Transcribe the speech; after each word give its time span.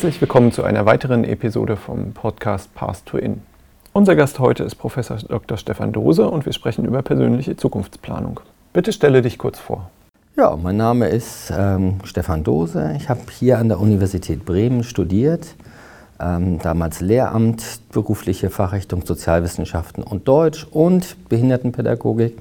Herzlich 0.00 0.22
willkommen 0.22 0.50
zu 0.50 0.64
einer 0.64 0.86
weiteren 0.86 1.24
Episode 1.24 1.76
vom 1.76 2.12
Podcast 2.14 2.74
Path 2.74 3.04
to 3.04 3.18
In. 3.18 3.42
Unser 3.92 4.16
Gast 4.16 4.38
heute 4.38 4.64
ist 4.64 4.76
Professor 4.76 5.18
Dr. 5.18 5.58
Stefan 5.58 5.92
Dose 5.92 6.26
und 6.26 6.46
wir 6.46 6.54
sprechen 6.54 6.86
über 6.86 7.02
persönliche 7.02 7.54
Zukunftsplanung. 7.54 8.40
Bitte 8.72 8.94
stelle 8.94 9.20
dich 9.20 9.36
kurz 9.36 9.58
vor. 9.58 9.90
Ja, 10.38 10.56
mein 10.56 10.78
Name 10.78 11.08
ist 11.10 11.52
ähm, 11.54 11.96
Stefan 12.04 12.44
Dose. 12.44 12.94
Ich 12.96 13.10
habe 13.10 13.20
hier 13.30 13.58
an 13.58 13.68
der 13.68 13.78
Universität 13.78 14.46
Bremen 14.46 14.84
studiert, 14.84 15.54
ähm, 16.18 16.58
damals 16.60 17.02
Lehramt, 17.02 17.62
berufliche 17.92 18.48
Fachrichtung 18.48 19.04
Sozialwissenschaften 19.04 20.02
und 20.02 20.26
Deutsch 20.26 20.66
und 20.70 21.28
Behindertenpädagogik 21.28 22.38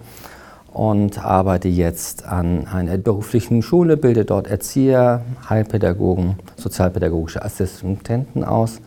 und 0.74 1.24
arbeite 1.24 1.68
jetzt 1.68 2.26
an 2.26 2.68
einer 2.68 2.98
beruflichen 2.98 3.62
Schule, 3.62 3.98
bilde 3.98 4.26
dort 4.26 4.48
Erzieher, 4.48 5.22
Heilpädagogen, 5.50 6.36
sozialpädagogische 6.58 7.44
Assistenten 7.44 8.44
aus 8.44 8.80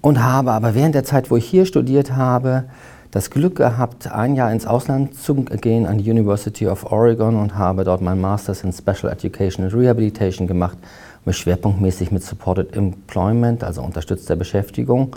und 0.00 0.22
habe 0.22 0.52
aber 0.52 0.74
während 0.74 0.94
der 0.94 1.04
Zeit, 1.04 1.30
wo 1.30 1.36
ich 1.36 1.46
hier 1.46 1.66
studiert 1.66 2.14
habe, 2.14 2.64
das 3.10 3.30
Glück 3.30 3.56
gehabt, 3.56 4.12
ein 4.12 4.36
Jahr 4.36 4.52
ins 4.52 4.66
Ausland 4.66 5.14
zu 5.14 5.34
gehen 5.34 5.86
an 5.86 5.98
die 5.98 6.10
University 6.10 6.66
of 6.68 6.92
Oregon 6.92 7.36
und 7.36 7.56
habe 7.56 7.84
dort 7.84 8.02
mein 8.02 8.20
Masters 8.20 8.62
in 8.62 8.72
Special 8.72 9.10
Education 9.10 9.64
and 9.64 9.74
Rehabilitation 9.74 10.46
gemacht, 10.46 10.76
mich 11.24 11.36
schwerpunktmäßig 11.38 12.10
mit 12.10 12.22
Supported 12.22 12.76
Employment, 12.76 13.64
also 13.64 13.82
unterstützter 13.82 14.36
Beschäftigung, 14.36 15.16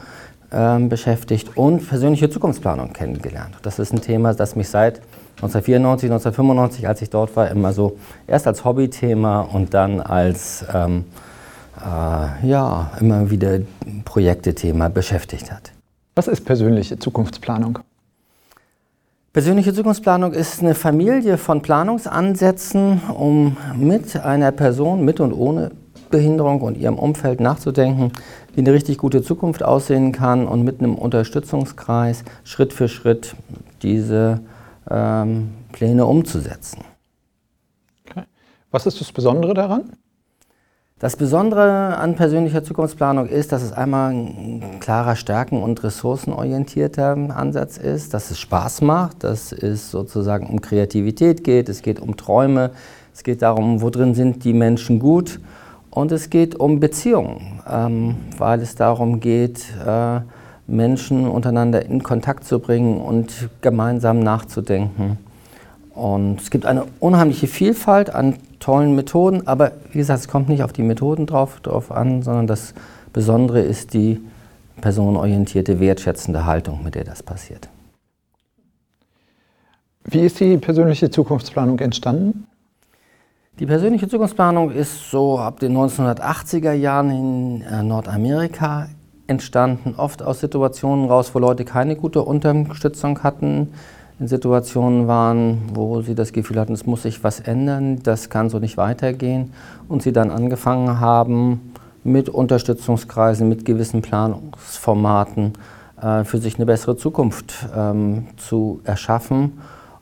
äh, 0.51 0.79
beschäftigt 0.79 1.57
und 1.57 1.87
persönliche 1.87 2.29
Zukunftsplanung 2.29 2.93
kennengelernt. 2.93 3.55
Das 3.63 3.79
ist 3.79 3.91
ein 3.91 4.01
Thema, 4.01 4.33
das 4.33 4.55
mich 4.55 4.69
seit 4.69 5.01
1994, 5.41 6.11
1995, 6.11 6.87
als 6.87 7.01
ich 7.01 7.09
dort 7.09 7.35
war, 7.35 7.49
immer 7.49 7.71
so 7.71 7.97
erst 8.27 8.45
als 8.45 8.65
Hobbythema 8.65 9.41
und 9.41 9.73
dann 9.73 10.01
als 10.01 10.65
ähm, 10.73 11.05
äh, 11.79 12.47
ja, 12.47 12.91
immer 12.99 13.29
wieder 13.31 13.59
Projektethema 14.03 14.89
beschäftigt 14.89 15.49
hat. 15.51 15.71
Was 16.15 16.27
ist 16.27 16.43
persönliche 16.43 16.99
Zukunftsplanung? 16.99 17.79
Persönliche 19.31 19.73
Zukunftsplanung 19.73 20.33
ist 20.33 20.61
eine 20.61 20.75
Familie 20.75 21.37
von 21.37 21.61
Planungsansätzen, 21.61 23.01
um 23.15 23.55
mit 23.77 24.19
einer 24.19 24.51
Person, 24.51 25.05
mit 25.05 25.21
und 25.21 25.31
ohne 25.31 25.71
Behinderung 26.09 26.61
und 26.61 26.75
ihrem 26.77 26.99
Umfeld 26.99 27.39
nachzudenken, 27.39 28.11
wie 28.55 28.61
eine 28.61 28.73
richtig 28.73 28.97
gute 28.97 29.21
Zukunft 29.21 29.63
aussehen 29.63 30.11
kann 30.11 30.47
und 30.47 30.63
mit 30.63 30.79
einem 30.79 30.95
Unterstützungskreis 30.95 32.25
Schritt 32.43 32.73
für 32.73 32.89
Schritt 32.89 33.35
diese 33.83 34.41
ähm, 34.89 35.51
Pläne 35.71 36.05
umzusetzen. 36.05 36.83
Okay. 38.07 38.23
Was 38.71 38.85
ist 38.85 38.99
das 38.99 39.11
Besondere 39.11 39.53
daran? 39.53 39.93
Das 40.99 41.15
Besondere 41.15 41.95
an 41.97 42.15
persönlicher 42.15 42.61
Zukunftsplanung 42.61 43.27
ist, 43.27 43.53
dass 43.53 43.61
es 43.61 43.71
einmal 43.71 44.11
ein 44.11 44.81
klarer 44.81 45.15
Stärken- 45.15 45.63
und 45.63 45.81
ressourcenorientierter 45.81 47.15
Ansatz 47.33 47.77
ist, 47.77 48.13
dass 48.13 48.31
es 48.31 48.39
Spaß 48.39 48.81
macht, 48.81 49.23
dass 49.23 49.53
es 49.53 49.91
sozusagen 49.91 50.47
um 50.47 50.59
Kreativität 50.59 51.45
geht, 51.45 51.69
es 51.69 51.83
geht 51.83 52.01
um 52.01 52.17
Träume, 52.17 52.71
es 53.13 53.23
geht 53.23 53.41
darum, 53.43 53.81
wo 53.81 53.89
drin 53.89 54.13
sind 54.13 54.43
die 54.43 54.51
Menschen 54.51 54.99
gut 54.99 55.39
und 55.89 56.11
es 56.11 56.29
geht 56.29 56.59
um 56.59 56.81
Beziehungen, 56.81 57.61
ähm, 57.65 58.17
weil 58.37 58.61
es 58.61 58.75
darum 58.75 59.21
geht, 59.21 59.63
äh, 59.85 60.19
Menschen 60.69 61.27
untereinander 61.27 61.85
in 61.85 62.03
Kontakt 62.03 62.45
zu 62.45 62.59
bringen 62.59 63.01
und 63.01 63.49
gemeinsam 63.61 64.19
nachzudenken. 64.19 65.17
Und 65.93 66.39
es 66.41 66.49
gibt 66.49 66.65
eine 66.65 66.85
unheimliche 66.99 67.47
Vielfalt 67.47 68.13
an 68.13 68.35
tollen 68.59 68.95
Methoden, 68.95 69.47
aber 69.47 69.71
wie 69.91 69.97
gesagt, 69.97 70.21
es 70.21 70.27
kommt 70.27 70.49
nicht 70.49 70.63
auf 70.63 70.73
die 70.73 70.83
Methoden 70.83 71.25
drauf, 71.25 71.59
drauf 71.61 71.91
an, 71.91 72.21
sondern 72.21 72.47
das 72.47 72.73
Besondere 73.11 73.61
ist 73.61 73.93
die 73.93 74.19
personenorientierte, 74.81 75.79
wertschätzende 75.79 76.45
Haltung, 76.45 76.83
mit 76.83 76.95
der 76.95 77.03
das 77.03 77.23
passiert. 77.23 77.69
Wie 80.05 80.21
ist 80.21 80.39
die 80.39 80.57
persönliche 80.57 81.09
Zukunftsplanung 81.09 81.79
entstanden? 81.79 82.47
Die 83.59 83.65
persönliche 83.65 84.07
Zukunftsplanung 84.07 84.71
ist 84.71 85.11
so 85.11 85.37
ab 85.37 85.59
den 85.59 85.75
1980er 85.75 86.71
Jahren 86.71 87.09
in 87.09 87.61
äh, 87.61 87.83
Nordamerika 87.83 88.87
entstanden, 89.29 89.95
oft 89.97 90.21
aus 90.21 90.39
Situationen 90.39 91.05
raus, 91.05 91.31
wo 91.33 91.39
Leute 91.39 91.63
keine 91.63 91.95
gute 91.95 92.23
Unterstützung 92.23 93.23
hatten, 93.23 93.69
in 94.19 94.27
Situationen 94.27 95.07
waren, 95.07 95.61
wo 95.73 96.01
sie 96.01 96.13
das 96.13 96.33
Gefühl 96.33 96.59
hatten, 96.59 96.73
es 96.73 96.85
muss 96.85 97.03
sich 97.03 97.23
was 97.23 97.39
ändern, 97.39 98.03
das 98.03 98.29
kann 98.29 98.49
so 98.49 98.59
nicht 98.59 98.75
weitergehen. 98.75 99.53
Und 99.87 100.03
sie 100.03 100.11
dann 100.11 100.29
angefangen 100.29 100.99
haben, 100.99 101.73
mit 102.03 102.27
Unterstützungskreisen, 102.27 103.47
mit 103.47 103.65
gewissen 103.65 104.01
Planungsformaten 104.01 105.53
äh, 106.01 106.23
für 106.23 106.37
sich 106.37 106.55
eine 106.55 106.65
bessere 106.65 106.97
Zukunft 106.97 107.53
ähm, 107.75 108.27
zu 108.37 108.81
erschaffen 108.83 109.59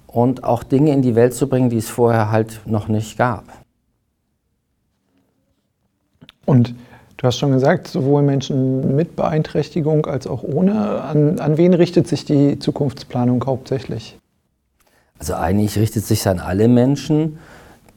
und 0.07 0.43
auch 0.43 0.63
Dinge 0.63 0.93
in 0.93 1.01
die 1.01 1.16
Welt 1.16 1.33
zu 1.33 1.47
bringen, 1.47 1.69
die 1.69 1.77
es 1.77 1.89
vorher 1.89 2.31
halt 2.31 2.61
noch 2.66 2.87
nicht 2.87 3.17
gab. 3.17 3.43
Und 6.45 6.73
Du 7.17 7.25
hast 7.25 7.39
schon 7.39 7.51
gesagt, 7.51 7.88
sowohl 7.88 8.22
Menschen 8.22 8.95
mit 8.95 9.16
Beeinträchtigung 9.16 10.05
als 10.05 10.28
auch 10.28 10.44
ohne. 10.44 11.01
An, 11.01 11.39
an 11.39 11.57
wen 11.57 11.73
richtet 11.73 12.07
sich 12.07 12.25
die 12.25 12.59
Zukunftsplanung 12.59 13.44
hauptsächlich? 13.44 14.19
Also 15.17 15.33
eigentlich 15.33 15.79
richtet 15.79 16.05
sich 16.05 16.28
an 16.28 16.39
alle 16.39 16.67
Menschen, 16.67 17.39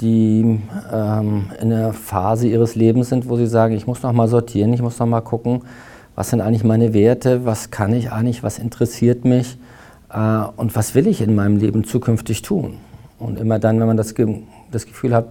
die 0.01 0.59
ähm, 0.91 1.51
in 1.61 1.71
einer 1.71 1.93
Phase 1.93 2.49
ihres 2.49 2.75
Lebens 2.75 3.11
sind, 3.11 3.29
wo 3.29 3.37
sie 3.37 3.47
sagen, 3.47 3.75
ich 3.75 3.87
muss 3.87 4.03
noch 4.03 4.13
mal 4.13 4.27
sortieren, 4.27 4.73
ich 4.73 4.81
muss 4.81 4.99
noch 4.99 5.07
mal 5.07 5.21
gucken, 5.21 5.63
was 6.15 6.31
sind 6.31 6.41
eigentlich 6.41 6.65
meine 6.65 6.95
Werte, 6.95 7.45
was 7.45 7.71
kann 7.71 7.93
ich 7.93 8.11
eigentlich, 8.11 8.43
was 8.43 8.59
interessiert 8.59 9.27
mich 9.27 9.59
äh, 10.11 10.45
und 10.57 10.75
was 10.75 10.95
will 10.95 11.07
ich 11.07 11.21
in 11.21 11.35
meinem 11.35 11.59
Leben 11.59 11.85
zukünftig 11.85 12.41
tun. 12.41 12.79
Und 13.19 13.39
immer 13.39 13.59
dann, 13.59 13.79
wenn 13.81 13.87
man 13.87 13.99
das, 13.99 14.15
das 14.71 14.87
Gefühl 14.87 15.15
hat, 15.15 15.27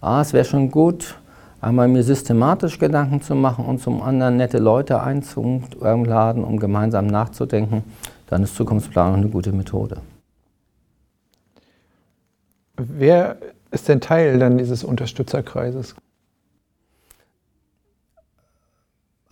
ah, 0.00 0.22
es 0.22 0.32
wäre 0.32 0.46
schon 0.46 0.70
gut, 0.70 1.16
einmal 1.60 1.88
mir 1.88 2.02
systematisch 2.02 2.78
Gedanken 2.78 3.20
zu 3.22 3.34
machen 3.34 3.64
und 3.64 3.80
zum 3.80 4.02
anderen 4.02 4.36
nette 4.36 4.58
Leute 4.58 5.00
einzuladen, 5.02 6.44
um 6.44 6.58
gemeinsam 6.58 7.06
nachzudenken, 7.06 7.84
dann 8.28 8.42
ist 8.42 8.56
Zukunftsplanung 8.56 9.16
eine 9.16 9.28
gute 9.28 9.52
Methode. 9.52 9.98
Wer 12.76 13.38
ist 13.70 13.88
denn 13.88 14.00
Teil 14.00 14.38
dann 14.38 14.58
dieses 14.58 14.84
Unterstützerkreises? 14.84 15.94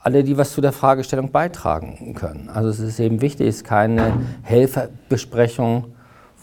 alle, 0.05 0.23
die 0.23 0.37
was 0.37 0.53
zu 0.53 0.61
der 0.61 0.73
Fragestellung 0.73 1.32
beitragen 1.32 2.15
können. 2.15 2.50
Also 2.53 2.69
es 2.69 2.79
ist 2.79 3.00
eben 3.00 3.23
wichtig, 3.23 3.49
es 3.49 3.56
ist 3.56 3.65
keine 3.65 4.12
Helferbesprechung, 4.43 5.94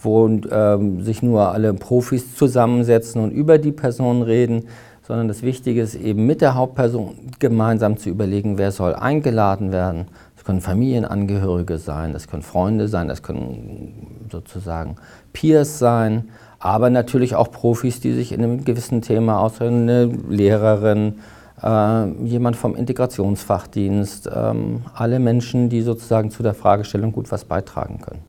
wo 0.01 0.27
ähm, 0.27 1.03
sich 1.03 1.21
nur 1.21 1.51
alle 1.51 1.75
Profis 1.75 2.35
zusammensetzen 2.35 3.21
und 3.21 3.29
über 3.29 3.59
die 3.59 3.71
Person 3.71 4.23
reden, 4.23 4.67
sondern 5.11 5.27
das 5.27 5.41
Wichtige 5.41 5.81
ist 5.81 5.95
eben 5.95 6.25
mit 6.25 6.39
der 6.39 6.55
Hauptperson 6.55 7.17
gemeinsam 7.37 7.97
zu 7.97 8.07
überlegen, 8.07 8.57
wer 8.57 8.71
soll 8.71 8.95
eingeladen 8.95 9.73
werden. 9.73 10.05
Das 10.35 10.45
können 10.45 10.61
Familienangehörige 10.61 11.79
sein, 11.79 12.13
das 12.13 12.29
können 12.29 12.43
Freunde 12.43 12.87
sein, 12.87 13.09
das 13.09 13.21
können 13.21 14.27
sozusagen 14.31 14.95
Peers 15.33 15.79
sein, 15.79 16.29
aber 16.59 16.89
natürlich 16.89 17.35
auch 17.35 17.51
Profis, 17.51 17.99
die 17.99 18.13
sich 18.13 18.31
in 18.31 18.41
einem 18.41 18.63
gewissen 18.63 19.01
Thema 19.01 19.41
auskennen, 19.41 19.81
eine 19.81 20.05
Lehrerin, 20.29 21.15
äh, 21.61 22.07
jemand 22.23 22.55
vom 22.55 22.77
Integrationsfachdienst, 22.77 24.27
äh, 24.27 24.53
alle 24.93 25.19
Menschen, 25.19 25.67
die 25.67 25.81
sozusagen 25.81 26.31
zu 26.31 26.41
der 26.41 26.53
Fragestellung 26.53 27.11
gut 27.11 27.29
was 27.33 27.43
beitragen 27.43 27.99
können. 27.99 28.21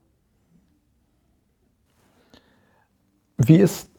Wie 3.37 3.59
ist 3.59 3.92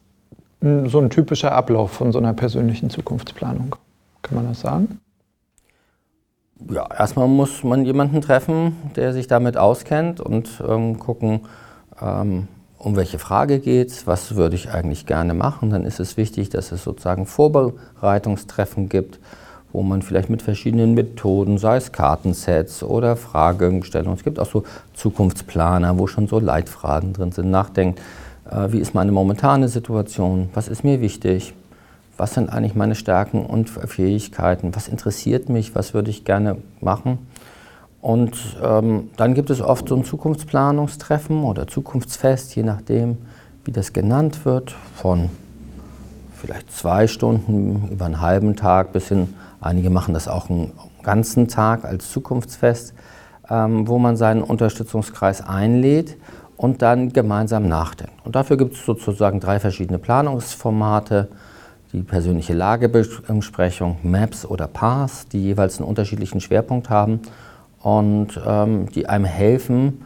so 0.86 0.98
ein 0.98 1.10
typischer 1.10 1.52
Ablauf 1.52 1.90
von 1.90 2.10
so 2.10 2.18
einer 2.18 2.32
persönlichen 2.32 2.88
Zukunftsplanung? 2.88 3.76
Kann 4.22 4.36
man 4.36 4.48
das 4.48 4.60
sagen? 4.60 4.98
Ja, 6.70 6.88
erstmal 6.96 7.28
muss 7.28 7.62
man 7.64 7.84
jemanden 7.84 8.22
treffen, 8.22 8.76
der 8.96 9.12
sich 9.12 9.26
damit 9.26 9.58
auskennt 9.58 10.20
und 10.20 10.62
ähm, 10.66 10.98
gucken, 10.98 11.40
ähm, 12.00 12.48
um 12.78 12.96
welche 12.96 13.18
Frage 13.18 13.60
geht 13.60 13.90
es, 13.90 14.06
was 14.06 14.36
würde 14.36 14.56
ich 14.56 14.70
eigentlich 14.70 15.04
gerne 15.04 15.34
machen. 15.34 15.68
Dann 15.68 15.84
ist 15.84 16.00
es 16.00 16.16
wichtig, 16.16 16.48
dass 16.48 16.72
es 16.72 16.84
sozusagen 16.84 17.26
Vorbereitungstreffen 17.26 18.88
gibt, 18.88 19.18
wo 19.72 19.82
man 19.82 20.00
vielleicht 20.00 20.30
mit 20.30 20.40
verschiedenen 20.40 20.94
Methoden, 20.94 21.58
sei 21.58 21.76
es 21.76 21.92
Kartensets 21.92 22.82
oder 22.82 23.16
Fragestellungen, 23.16 24.16
es 24.16 24.24
gibt 24.24 24.38
auch 24.38 24.50
so 24.50 24.64
Zukunftsplaner, 24.94 25.98
wo 25.98 26.06
schon 26.06 26.26
so 26.26 26.38
Leitfragen 26.38 27.12
drin 27.12 27.32
sind, 27.32 27.50
nachdenkt, 27.50 28.00
wie 28.68 28.78
ist 28.78 28.94
meine 28.94 29.12
momentane 29.12 29.68
Situation, 29.68 30.50
was 30.54 30.68
ist 30.68 30.84
mir 30.84 31.00
wichtig, 31.00 31.54
was 32.16 32.34
sind 32.34 32.50
eigentlich 32.50 32.74
meine 32.74 32.94
Stärken 32.94 33.46
und 33.46 33.70
Fähigkeiten, 33.70 34.74
was 34.74 34.88
interessiert 34.88 35.48
mich, 35.48 35.74
was 35.74 35.94
würde 35.94 36.10
ich 36.10 36.24
gerne 36.24 36.58
machen. 36.80 37.18
Und 38.00 38.36
ähm, 38.62 39.10
dann 39.16 39.34
gibt 39.34 39.50
es 39.50 39.60
oft 39.60 39.88
so 39.88 39.96
ein 39.96 40.04
Zukunftsplanungstreffen 40.04 41.42
oder 41.42 41.66
Zukunftsfest, 41.66 42.54
je 42.54 42.62
nachdem, 42.62 43.16
wie 43.64 43.72
das 43.72 43.92
genannt 43.92 44.44
wird, 44.44 44.74
von 44.94 45.30
vielleicht 46.34 46.70
zwei 46.70 47.06
Stunden 47.06 47.88
über 47.90 48.04
einen 48.04 48.20
halben 48.20 48.56
Tag 48.56 48.92
bis 48.92 49.08
hin 49.08 49.28
Einige 49.64 49.88
machen 49.88 50.12
das 50.12 50.28
auch 50.28 50.50
einen 50.50 50.72
ganzen 51.02 51.48
Tag 51.48 51.86
als 51.86 52.12
Zukunftsfest, 52.12 52.92
ähm, 53.48 53.88
wo 53.88 53.98
man 53.98 54.14
seinen 54.18 54.42
Unterstützungskreis 54.42 55.40
einlädt 55.40 56.18
und 56.56 56.82
dann 56.82 57.12
gemeinsam 57.12 57.68
nachdenkt. 57.68 58.14
Und 58.24 58.36
dafür 58.36 58.56
gibt 58.56 58.74
es 58.74 58.84
sozusagen 58.84 59.40
drei 59.40 59.60
verschiedene 59.60 59.98
Planungsformate. 59.98 61.28
Die 61.92 62.02
persönliche 62.02 62.54
Lagebesprechung, 62.54 63.98
MAPS 64.02 64.46
oder 64.46 64.66
PAS, 64.66 65.28
die 65.28 65.40
jeweils 65.40 65.78
einen 65.78 65.88
unterschiedlichen 65.88 66.40
Schwerpunkt 66.40 66.90
haben 66.90 67.20
und 67.80 68.40
ähm, 68.44 68.88
die 68.92 69.08
einem 69.08 69.26
helfen, 69.26 70.02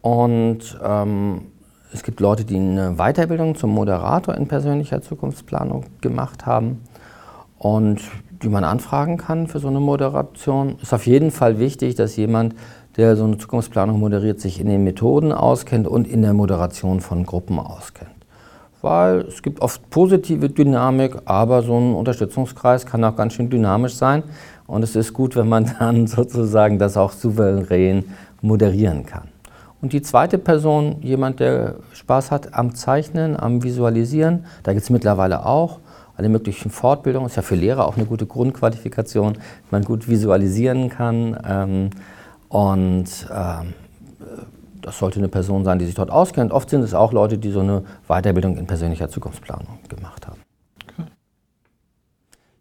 Und 0.02 0.78
ähm, 0.84 1.46
es 1.92 2.02
gibt 2.02 2.20
Leute, 2.20 2.44
die 2.44 2.56
eine 2.56 2.96
Weiterbildung 2.96 3.54
zum 3.54 3.70
Moderator 3.70 4.34
in 4.34 4.48
persönlicher 4.48 5.00
Zukunftsplanung 5.00 5.84
gemacht 6.00 6.44
haben. 6.44 6.82
Und 7.58 8.00
die 8.42 8.48
man 8.48 8.64
anfragen 8.64 9.16
kann 9.16 9.46
für 9.46 9.58
so 9.58 9.68
eine 9.68 9.80
Moderation. 9.80 10.76
Ist 10.82 10.92
auf 10.92 11.06
jeden 11.06 11.30
Fall 11.30 11.58
wichtig, 11.58 11.94
dass 11.94 12.16
jemand, 12.16 12.54
der 12.96 13.16
so 13.16 13.24
eine 13.24 13.38
Zukunftsplanung 13.38 13.98
moderiert, 13.98 14.40
sich 14.40 14.60
in 14.60 14.68
den 14.68 14.84
Methoden 14.84 15.32
auskennt 15.32 15.86
und 15.86 16.08
in 16.08 16.22
der 16.22 16.34
Moderation 16.34 17.00
von 17.00 17.24
Gruppen 17.24 17.58
auskennt. 17.58 18.10
Weil 18.80 19.20
es 19.20 19.42
gibt 19.42 19.62
oft 19.62 19.88
positive 19.90 20.48
Dynamik, 20.48 21.16
aber 21.24 21.62
so 21.62 21.78
ein 21.78 21.94
Unterstützungskreis 21.94 22.84
kann 22.84 23.04
auch 23.04 23.14
ganz 23.14 23.34
schön 23.34 23.48
dynamisch 23.48 23.94
sein. 23.94 24.24
Und 24.66 24.82
es 24.82 24.96
ist 24.96 25.12
gut, 25.12 25.36
wenn 25.36 25.48
man 25.48 25.70
dann 25.78 26.06
sozusagen 26.06 26.78
das 26.78 26.96
auch 26.96 27.12
souverän 27.12 28.04
moderieren 28.40 29.06
kann. 29.06 29.28
Und 29.82 29.92
die 29.92 30.00
zweite 30.00 30.38
Person, 30.38 31.02
jemand, 31.02 31.40
der 31.40 31.74
Spaß 31.92 32.30
hat 32.30 32.54
am 32.54 32.74
Zeichnen, 32.74 33.38
am 33.38 33.62
Visualisieren, 33.62 34.46
da 34.62 34.72
gibt 34.72 34.84
es 34.84 34.90
mittlerweile 34.90 35.44
auch 35.44 35.80
alle 36.16 36.28
möglichen 36.28 36.70
Fortbildungen. 36.70 37.26
Ist 37.26 37.36
ja 37.36 37.42
für 37.42 37.56
Lehrer 37.56 37.86
auch 37.86 37.96
eine 37.96 38.06
gute 38.06 38.26
Grundqualifikation, 38.26 39.38
man 39.70 39.82
gut 39.82 40.08
visualisieren 40.08 40.88
kann. 40.88 41.36
Ähm, 41.46 41.90
und 42.48 43.28
ähm, 43.34 43.74
das 44.82 44.98
sollte 44.98 45.18
eine 45.18 45.28
Person 45.28 45.64
sein, 45.64 45.78
die 45.78 45.86
sich 45.86 45.94
dort 45.94 46.10
auskennt. 46.10 46.52
Oft 46.52 46.70
sind 46.70 46.82
es 46.82 46.94
auch 46.94 47.12
Leute, 47.12 47.38
die 47.38 47.50
so 47.50 47.60
eine 47.60 47.82
Weiterbildung 48.08 48.56
in 48.56 48.66
persönlicher 48.66 49.08
Zukunftsplanung 49.08 49.78
gemacht 49.88 50.26
haben. 50.26 50.40
Okay. 50.98 51.08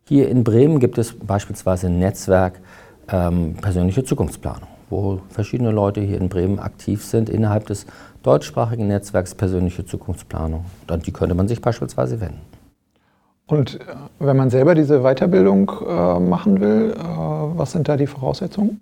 Hier 0.08 0.30
in 0.30 0.44
Bremen 0.44 0.80
gibt 0.80 0.98
es 0.98 1.18
beispielsweise 1.18 1.88
ein 1.88 2.00
Netzwerk 2.00 2.62
ähm, 3.10 3.56
persönliche 3.56 4.04
Zukunftsplanung, 4.04 4.70
wo 4.92 5.20
verschiedene 5.30 5.72
Leute 5.72 6.02
hier 6.02 6.18
in 6.18 6.30
Bremen 6.30 6.60
aktiv 6.60 7.04
sind 7.04 7.30
innerhalb 7.30 7.66
des 7.68 7.86
deutschsprachigen 8.24 8.88
Netzwerks 8.88 9.34
persönliche 9.34 9.86
Zukunftsplanung. 9.86 10.66
Und 10.90 11.08
die 11.08 11.12
könnte 11.12 11.34
man 11.34 11.48
sich 11.48 11.62
beispielsweise 11.62 12.22
wenden. 12.22 12.42
Und 13.48 13.82
äh, 13.82 13.86
wenn 14.20 14.38
man 14.38 14.50
selber 14.50 14.76
diese 14.76 15.02
Weiterbildung 15.02 15.72
äh, 15.86 16.20
machen 16.20 16.62
will, 16.62 16.94
äh, 16.96 17.04
was 17.04 17.72
sind 17.72 17.90
da 17.90 17.98
die 17.98 18.08
Voraussetzungen? 18.08 18.82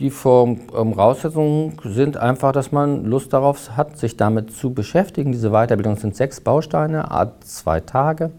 Die 0.00 0.10
Voraussetzungen 0.10 1.78
sind 1.84 2.16
einfach, 2.16 2.50
dass 2.50 2.72
man 2.72 3.04
Lust 3.04 3.32
darauf 3.32 3.76
hat, 3.76 3.96
sich 3.96 4.16
damit 4.16 4.50
zu 4.50 4.74
beschäftigen. 4.74 5.30
Diese 5.30 5.50
Weiterbildung 5.50 5.96
sind 5.96 6.16
sechs 6.16 6.40
Bausteine, 6.40 7.08
zwei 7.44 7.78
Tage. 7.78 8.32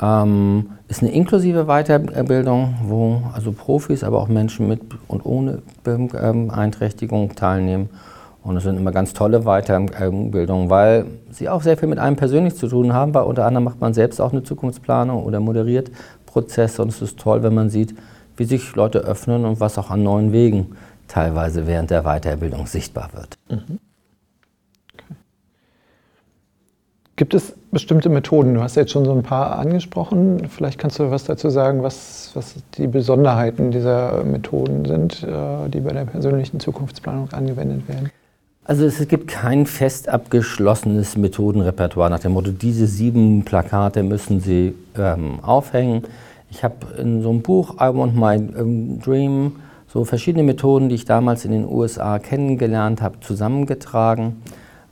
Ähm, 0.00 0.70
ist 0.88 1.02
eine 1.02 1.12
inklusive 1.12 1.66
Weiterbildung, 1.66 2.76
wo 2.84 3.22
also 3.34 3.52
Profis, 3.52 4.04
aber 4.04 4.18
auch 4.20 4.28
Menschen 4.28 4.68
mit 4.68 4.80
und 5.08 5.24
ohne 5.24 5.62
Beeinträchtigung 5.84 7.34
teilnehmen. 7.34 7.90
Und 8.42 8.56
es 8.56 8.64
sind 8.64 8.76
immer 8.76 8.90
ganz 8.90 9.12
tolle 9.12 9.42
Weiterbildungen, 9.42 10.68
weil 10.68 11.06
sie 11.30 11.48
auch 11.48 11.62
sehr 11.62 11.76
viel 11.76 11.88
mit 11.88 11.98
einem 11.98 12.16
persönlich 12.16 12.56
zu 12.56 12.66
tun 12.66 12.92
haben, 12.92 13.14
weil 13.14 13.24
unter 13.24 13.46
anderem 13.46 13.64
macht 13.64 13.80
man 13.80 13.94
selbst 13.94 14.20
auch 14.20 14.32
eine 14.32 14.42
Zukunftsplanung 14.42 15.24
oder 15.24 15.38
moderiert 15.38 15.90
Prozesse 16.26 16.82
und 16.82 16.88
es 16.88 17.00
ist 17.02 17.18
toll, 17.18 17.42
wenn 17.42 17.54
man 17.54 17.70
sieht, 17.70 17.94
wie 18.36 18.44
sich 18.44 18.74
Leute 18.74 19.00
öffnen 19.00 19.44
und 19.44 19.60
was 19.60 19.78
auch 19.78 19.90
an 19.90 20.02
neuen 20.02 20.32
Wegen 20.32 20.74
teilweise 21.06 21.66
während 21.66 21.90
der 21.90 22.02
Weiterbildung 22.02 22.66
sichtbar 22.66 23.10
wird. 23.12 23.38
Mhm. 23.48 23.78
Okay. 24.94 25.14
Gibt 27.16 27.34
es 27.34 27.54
bestimmte 27.70 28.08
Methoden? 28.08 28.54
Du 28.54 28.62
hast 28.62 28.74
jetzt 28.74 28.90
schon 28.90 29.04
so 29.04 29.12
ein 29.12 29.22
paar 29.22 29.58
angesprochen. 29.58 30.48
Vielleicht 30.48 30.78
kannst 30.78 30.98
du 30.98 31.10
was 31.10 31.24
dazu 31.24 31.50
sagen, 31.50 31.82
was, 31.82 32.30
was 32.34 32.54
die 32.78 32.86
Besonderheiten 32.86 33.70
dieser 33.70 34.24
Methoden 34.24 34.86
sind, 34.86 35.22
äh, 35.22 35.68
die 35.68 35.80
bei 35.80 35.92
der 35.92 36.06
persönlichen 36.06 36.58
Zukunftsplanung 36.58 37.30
angewendet 37.32 37.86
werden. 37.88 38.10
Also 38.64 38.86
es 38.86 39.06
gibt 39.08 39.28
kein 39.28 39.66
fest 39.66 40.08
abgeschlossenes 40.08 41.16
Methodenrepertoire 41.16 42.08
nach 42.08 42.20
dem 42.20 42.32
Motto, 42.32 42.52
diese 42.52 42.86
sieben 42.86 43.44
Plakate 43.44 44.04
müssen 44.04 44.40
Sie 44.40 44.74
ähm, 44.96 45.40
aufhängen. 45.42 46.04
Ich 46.48 46.62
habe 46.62 46.76
in 46.96 47.22
so 47.22 47.30
einem 47.30 47.42
Buch 47.42 47.74
I 47.80 47.94
Want 47.94 48.16
My 48.16 48.36
ähm, 48.36 49.00
Dream 49.00 49.56
so 49.88 50.04
verschiedene 50.04 50.44
Methoden, 50.44 50.88
die 50.88 50.94
ich 50.94 51.04
damals 51.04 51.44
in 51.44 51.50
den 51.50 51.66
USA 51.66 52.18
kennengelernt 52.18 53.02
habe, 53.02 53.20
zusammengetragen. 53.20 54.42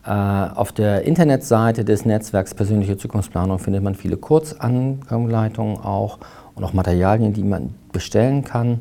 Äh, 0.07 0.11
auf 0.11 0.73
der 0.73 1.03
Internetseite 1.03 1.85
des 1.85 2.07
Netzwerks 2.07 2.55
Persönliche 2.55 2.97
Zukunftsplanung 2.97 3.59
findet 3.59 3.83
man 3.83 3.95
viele 3.95 4.17
Kurzanleitungen 4.17 5.79
auch 5.79 6.19
und 6.55 6.65
auch 6.65 6.73
Materialien, 6.73 7.35
die 7.35 7.43
man 7.43 7.75
bestellen 7.93 8.43
kann. 8.45 8.81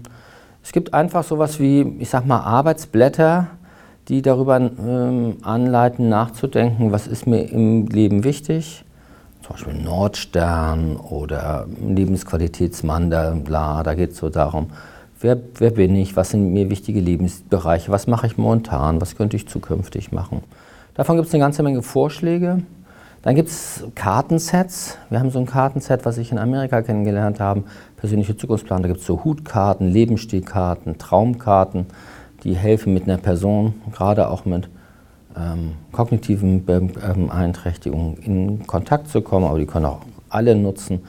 Es 0.63 0.71
gibt 0.71 0.93
einfach 0.93 1.23
sowas 1.23 1.59
wie, 1.59 1.81
ich 1.99 2.09
sag 2.09 2.25
mal, 2.25 2.39
Arbeitsblätter, 2.39 3.47
die 4.07 4.21
darüber 4.21 4.57
ähm, 4.57 5.37
anleiten, 5.43 6.09
nachzudenken, 6.09 6.91
was 6.91 7.05
ist 7.05 7.27
mir 7.27 7.43
im 7.51 7.87
Leben 7.87 8.23
wichtig. 8.23 8.85
Zum 9.41 9.51
Beispiel 9.51 9.73
Nordstern 9.73 10.95
oder 10.95 11.67
Lebensqualitätsmandala, 11.85 13.83
da 13.83 13.93
geht 13.93 14.11
es 14.11 14.17
so 14.17 14.29
darum, 14.29 14.67
wer, 15.19 15.37
wer 15.57 15.71
bin 15.71 15.95
ich, 15.95 16.15
was 16.15 16.29
sind 16.29 16.53
mir 16.53 16.69
wichtige 16.69 16.99
Lebensbereiche, 16.99 17.91
was 17.91 18.07
mache 18.07 18.27
ich 18.27 18.37
momentan, 18.37 19.01
was 19.01 19.15
könnte 19.15 19.35
ich 19.35 19.47
zukünftig 19.47 20.11
machen. 20.11 20.43
Davon 20.93 21.15
gibt 21.15 21.27
es 21.27 21.33
eine 21.33 21.43
ganze 21.43 21.63
Menge 21.63 21.81
Vorschläge. 21.81 22.63
Dann 23.21 23.35
gibt 23.35 23.49
es 23.49 23.83
Kartensets. 23.95 24.97
Wir 25.09 25.19
haben 25.19 25.29
so 25.29 25.39
ein 25.39 25.45
Kartenset, 25.45 26.05
was 26.05 26.17
ich 26.17 26.31
in 26.31 26.37
Amerika 26.37 26.81
kennengelernt 26.81 27.39
habe, 27.39 27.63
persönliche 27.97 28.37
Zukunftsplan. 28.37 28.81
Da 28.81 28.87
gibt 28.87 29.01
es 29.01 29.05
so 29.05 29.23
Hutkarten, 29.23 29.89
Lebensstilkarten, 29.89 30.97
Traumkarten 30.97 31.87
die 32.43 32.55
helfen 32.55 32.93
mit 32.93 33.03
einer 33.03 33.17
Person, 33.17 33.73
gerade 33.91 34.29
auch 34.29 34.45
mit 34.45 34.69
ähm, 35.37 35.73
kognitiven 35.91 36.65
Beeinträchtigungen 36.65 38.17
in 38.17 38.67
Kontakt 38.67 39.07
zu 39.07 39.21
kommen, 39.21 39.45
aber 39.45 39.59
die 39.59 39.65
können 39.65 39.85
auch 39.85 40.01
alle 40.29 40.55
nutzen. 40.55 41.01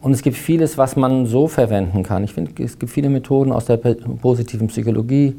Und 0.00 0.12
es 0.12 0.22
gibt 0.22 0.36
vieles, 0.36 0.78
was 0.78 0.96
man 0.96 1.26
so 1.26 1.48
verwenden 1.48 2.04
kann. 2.04 2.22
Ich 2.22 2.32
finde, 2.32 2.62
es 2.62 2.78
gibt 2.78 2.92
viele 2.92 3.08
Methoden 3.08 3.50
aus 3.50 3.64
der 3.64 3.78
positiven 3.78 4.68
Psychologie, 4.68 5.36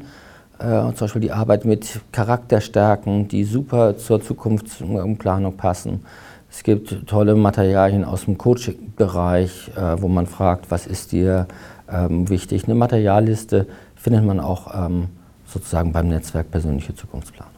zum 0.60 0.94
Beispiel 0.94 1.22
die 1.22 1.32
Arbeit 1.32 1.64
mit 1.64 2.00
Charakterstärken, 2.12 3.28
die 3.28 3.44
super 3.44 3.96
zur 3.96 4.20
Zukunftsplanung 4.20 5.56
passen. 5.56 6.04
Es 6.50 6.64
gibt 6.64 7.06
tolle 7.06 7.36
Materialien 7.36 8.04
aus 8.04 8.24
dem 8.24 8.36
Coaching-Bereich, 8.36 9.70
äh, 9.76 10.02
wo 10.02 10.08
man 10.08 10.26
fragt, 10.26 10.70
was 10.70 10.86
ist 10.86 11.12
dir 11.12 11.46
ähm, 11.90 12.28
wichtig. 12.28 12.64
Eine 12.64 12.74
Materialliste 12.74 13.66
findet 13.94 14.24
man 14.24 14.40
auch 14.40 14.74
ähm, 14.74 15.08
sozusagen 15.46 15.92
beim 15.92 16.08
Netzwerk 16.08 16.50
persönliche 16.50 16.94
Zukunftsplanung. 16.94 17.54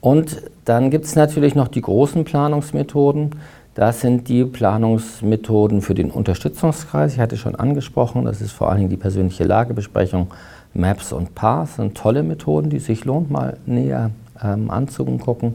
Und 0.00 0.42
dann 0.66 0.90
gibt 0.90 1.06
es 1.06 1.16
natürlich 1.16 1.54
noch 1.54 1.68
die 1.68 1.80
großen 1.80 2.24
Planungsmethoden. 2.24 3.30
Das 3.74 4.00
sind 4.00 4.28
die 4.28 4.44
Planungsmethoden 4.44 5.82
für 5.82 5.94
den 5.94 6.10
Unterstützungskreis. 6.10 7.14
Ich 7.14 7.20
hatte 7.20 7.36
schon 7.36 7.56
angesprochen, 7.56 8.24
das 8.24 8.40
ist 8.40 8.52
vor 8.52 8.68
allen 8.68 8.78
Dingen 8.78 8.90
die 8.90 8.96
persönliche 8.96 9.44
Lagebesprechung, 9.44 10.28
Maps 10.76 11.12
und 11.12 11.34
Paths. 11.34 11.76
Sind 11.76 11.96
tolle 11.96 12.22
Methoden, 12.22 12.70
die 12.70 12.78
sich 12.78 13.04
lohnt, 13.04 13.30
mal 13.30 13.56
näher 13.66 14.10
ähm, 14.42 14.70
anzugucken, 14.70 15.54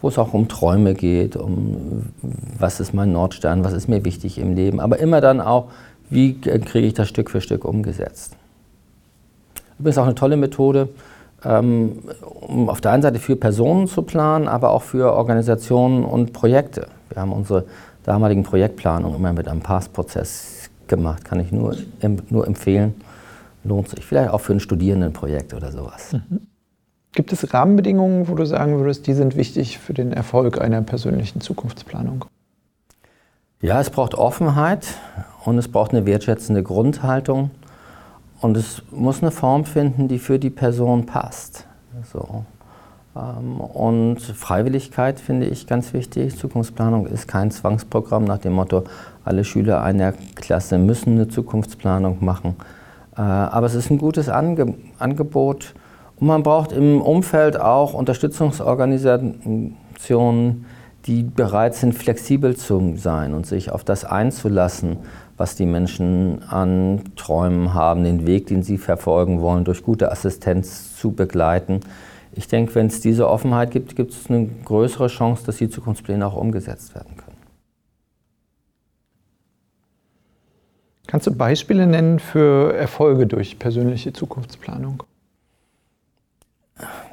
wo 0.00 0.08
es 0.08 0.18
auch 0.18 0.32
um 0.32 0.48
Träume 0.48 0.94
geht, 0.94 1.36
um 1.36 2.06
was 2.58 2.80
ist 2.80 2.94
mein 2.94 3.12
Nordstern, 3.12 3.64
was 3.64 3.72
ist 3.72 3.88
mir 3.88 4.04
wichtig 4.04 4.38
im 4.38 4.54
Leben, 4.54 4.80
aber 4.80 4.98
immer 4.98 5.20
dann 5.20 5.40
auch, 5.40 5.68
wie 6.08 6.40
kriege 6.40 6.86
ich 6.86 6.94
das 6.94 7.08
Stück 7.08 7.30
für 7.30 7.40
Stück 7.40 7.64
umgesetzt. 7.64 8.36
Übrigens 9.78 9.98
auch 9.98 10.04
eine 10.04 10.14
tolle 10.14 10.36
Methode, 10.36 10.88
ähm, 11.44 12.00
um 12.40 12.68
auf 12.68 12.80
der 12.80 12.92
einen 12.92 13.02
Seite 13.02 13.18
für 13.18 13.36
Personen 13.36 13.86
zu 13.86 14.02
planen, 14.02 14.48
aber 14.48 14.70
auch 14.70 14.82
für 14.82 15.12
Organisationen 15.12 16.04
und 16.04 16.32
Projekte. 16.32 16.88
Wir 17.08 17.22
haben 17.22 17.32
unsere 17.32 17.64
damaligen 18.04 18.42
Projektplanung 18.42 19.14
immer 19.14 19.32
mit 19.32 19.48
einem 19.48 19.60
Passprozess 19.60 20.70
gemacht, 20.86 21.24
kann 21.24 21.40
ich 21.40 21.52
nur, 21.52 21.76
nur 22.28 22.46
empfehlen. 22.46 22.94
Lohnt 23.64 23.88
sich. 23.88 24.04
Vielleicht 24.04 24.30
auch 24.30 24.40
für 24.40 24.52
ein 24.52 24.60
Studierendenprojekt 24.60 25.54
oder 25.54 25.70
sowas. 25.72 26.12
Mhm. 26.12 26.46
Gibt 27.12 27.32
es 27.32 27.52
Rahmenbedingungen, 27.52 28.28
wo 28.28 28.34
du 28.34 28.46
sagen 28.46 28.78
würdest, 28.78 29.06
die 29.06 29.14
sind 29.14 29.34
wichtig 29.34 29.78
für 29.78 29.92
den 29.92 30.12
Erfolg 30.12 30.60
einer 30.60 30.80
persönlichen 30.80 31.40
Zukunftsplanung? 31.40 32.24
Ja, 33.60 33.80
es 33.80 33.90
braucht 33.90 34.14
Offenheit 34.14 34.86
und 35.44 35.58
es 35.58 35.68
braucht 35.68 35.90
eine 35.90 36.06
wertschätzende 36.06 36.62
Grundhaltung 36.62 37.50
und 38.40 38.56
es 38.56 38.82
muss 38.90 39.22
eine 39.22 39.32
Form 39.32 39.64
finden, 39.64 40.06
die 40.06 40.18
für 40.18 40.38
die 40.38 40.50
Person 40.50 41.04
passt. 41.04 41.66
So. 42.10 42.44
Ähm, 43.16 43.60
und 43.60 44.20
Freiwilligkeit 44.20 45.18
finde 45.18 45.46
ich 45.46 45.66
ganz 45.66 45.92
wichtig. 45.92 46.38
Zukunftsplanung 46.38 47.06
ist 47.06 47.26
kein 47.26 47.50
Zwangsprogramm 47.50 48.24
nach 48.24 48.38
dem 48.38 48.52
Motto, 48.52 48.84
alle 49.24 49.44
Schüler 49.44 49.82
einer 49.82 50.12
Klasse 50.36 50.78
müssen 50.78 51.14
eine 51.14 51.28
Zukunftsplanung 51.28 52.24
machen. 52.24 52.56
Äh, 53.20 53.22
aber 53.22 53.66
es 53.66 53.74
ist 53.74 53.90
ein 53.90 53.98
gutes 53.98 54.30
Angebot 54.30 55.74
und 56.18 56.26
man 56.26 56.42
braucht 56.42 56.72
im 56.72 57.02
Umfeld 57.02 57.60
auch 57.60 57.92
Unterstützungsorganisationen, 57.92 60.64
die 61.04 61.22
bereit 61.22 61.74
sind, 61.74 61.94
flexibel 61.94 62.56
zu 62.56 62.94
sein 62.96 63.34
und 63.34 63.46
sich 63.46 63.70
auf 63.72 63.84
das 63.84 64.06
einzulassen, 64.06 64.96
was 65.36 65.54
die 65.54 65.66
Menschen 65.66 66.42
an 66.48 67.02
Träumen 67.16 67.74
haben, 67.74 68.04
den 68.04 68.26
Weg, 68.26 68.46
den 68.46 68.62
sie 68.62 68.78
verfolgen 68.78 69.42
wollen, 69.42 69.64
durch 69.64 69.82
gute 69.82 70.10
Assistenz 70.10 70.96
zu 70.96 71.12
begleiten. 71.12 71.80
Ich 72.32 72.48
denke, 72.48 72.74
wenn 72.74 72.86
es 72.86 73.00
diese 73.00 73.28
Offenheit 73.28 73.70
gibt, 73.70 73.96
gibt 73.96 74.12
es 74.12 74.30
eine 74.30 74.48
größere 74.64 75.08
Chance, 75.08 75.44
dass 75.44 75.58
die 75.58 75.68
Zukunftspläne 75.68 76.26
auch 76.26 76.36
umgesetzt 76.36 76.94
werden 76.94 77.19
Kannst 81.10 81.26
du 81.26 81.32
Beispiele 81.32 81.88
nennen 81.88 82.20
für 82.20 82.72
Erfolge 82.72 83.26
durch 83.26 83.58
persönliche 83.58 84.12
Zukunftsplanung? 84.12 85.02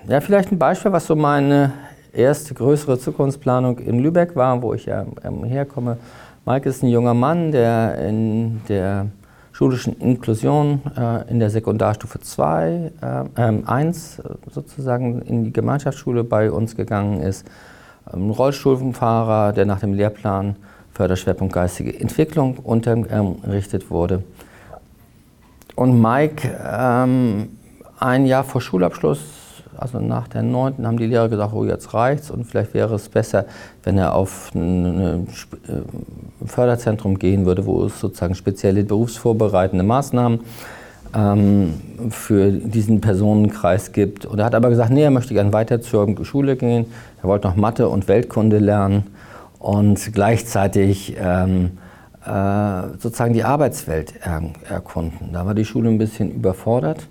Ja, 0.08 0.22
vielleicht 0.22 0.52
ein 0.52 0.60
Beispiel, 0.60 0.92
was 0.92 1.08
so 1.08 1.16
meine 1.16 1.74
erste 2.14 2.54
größere 2.54 3.00
Zukunftsplanung 3.00 3.80
in 3.80 3.98
Lübeck 3.98 4.36
war, 4.36 4.62
wo 4.62 4.76
ich 4.76 4.86
ja 4.86 5.08
ähm, 5.24 5.44
herkomme. 5.46 5.98
Mike 6.46 6.70
ist 6.70 6.84
ein 6.84 6.90
junger 6.90 7.16
Mann, 7.16 7.52
der 7.52 7.98
in 8.08 8.62
der 8.70 9.08
schulischen 9.52 10.00
Inklusion 10.00 10.80
äh, 10.96 11.28
in 11.32 11.40
der 11.40 11.50
Sekundarstufe 11.50 12.20
2, 12.20 12.92
äh, 13.36 13.42
1 13.66 14.20
äh, 14.20 14.24
sozusagen 14.52 15.24
in 15.24 15.44
die 15.44 15.52
Gemeinschaftsschule 15.52 16.24
bei 16.24 16.52
uns 16.52 16.76
gegangen 16.76 17.22
ist. 17.22 17.48
Ein 18.06 18.30
Rollstuhlfahrer, 18.30 19.54
der 19.54 19.66
nach 19.66 19.80
dem 19.80 19.96
Lehrplan 19.96 20.56
Förderschwerpunkt 20.98 21.54
geistige 21.54 22.00
Entwicklung 22.00 22.58
unterrichtet 22.58 23.90
wurde. 23.92 24.24
Und 25.76 26.02
Mike 26.02 26.50
ähm, 26.68 27.50
ein 28.00 28.26
Jahr 28.26 28.44
vor 28.44 28.62
Schulabschluss 28.62 29.20
also 29.78 30.00
nach 30.00 30.28
der 30.28 30.42
9. 30.42 30.86
haben 30.86 30.98
die 30.98 31.06
Lehrer 31.06 31.30
gesagt, 31.30 31.54
oh, 31.54 31.64
jetzt 31.64 31.94
reicht's 31.94 32.32
und 32.32 32.46
vielleicht 32.46 32.74
wäre 32.74 32.96
es 32.96 33.10
besser, 33.10 33.46
wenn 33.84 33.98
er 33.98 34.16
auf 34.16 34.52
ein 34.56 35.28
äh, 35.28 36.46
Förderzentrum 36.46 37.20
gehen 37.20 37.46
würde, 37.46 37.66
wo 37.66 37.86
es 37.86 38.00
sozusagen 38.00 38.34
spezielle 38.34 38.84
berufsvorbereitende 38.84 39.84
Maßnahmen 39.84 40.40
ähm, 41.14 41.76
für 42.10 42.52
diesen 42.52 43.02
Personenkreis 43.02 43.92
gibt. 43.92 44.26
Und 44.26 44.40
er 44.40 44.46
hat 44.46 44.56
aber 44.56 44.70
gesagt, 44.70 44.90
nee, 44.90 45.04
er 45.04 45.12
möchte 45.12 45.36
gerne 45.36 45.54
weiter 45.54 45.80
zur 45.80 46.26
Schule 46.26 46.56
gehen. 46.56 46.88
Er 47.22 47.30
wollte 47.30 47.48
noch 47.48 47.56
Mathe 47.56 47.88
und 47.88 48.08
Weltkunde 48.08 48.58
lernen 48.58 49.04
und 49.60 50.14
gleichzeitig 50.14 51.16
ähm, 51.20 51.78
äh, 52.26 52.98
sozusagen 53.00 53.34
die 53.34 53.44
Arbeitswelt 53.44 54.14
er 54.22 54.42
erkunden. 54.70 55.32
Da 55.34 55.46
war 55.46 55.54
die 55.54 55.66
Schule 55.66 55.90
ein 55.90 55.98
bisschen 55.98 56.32
überfordert. 56.32 57.08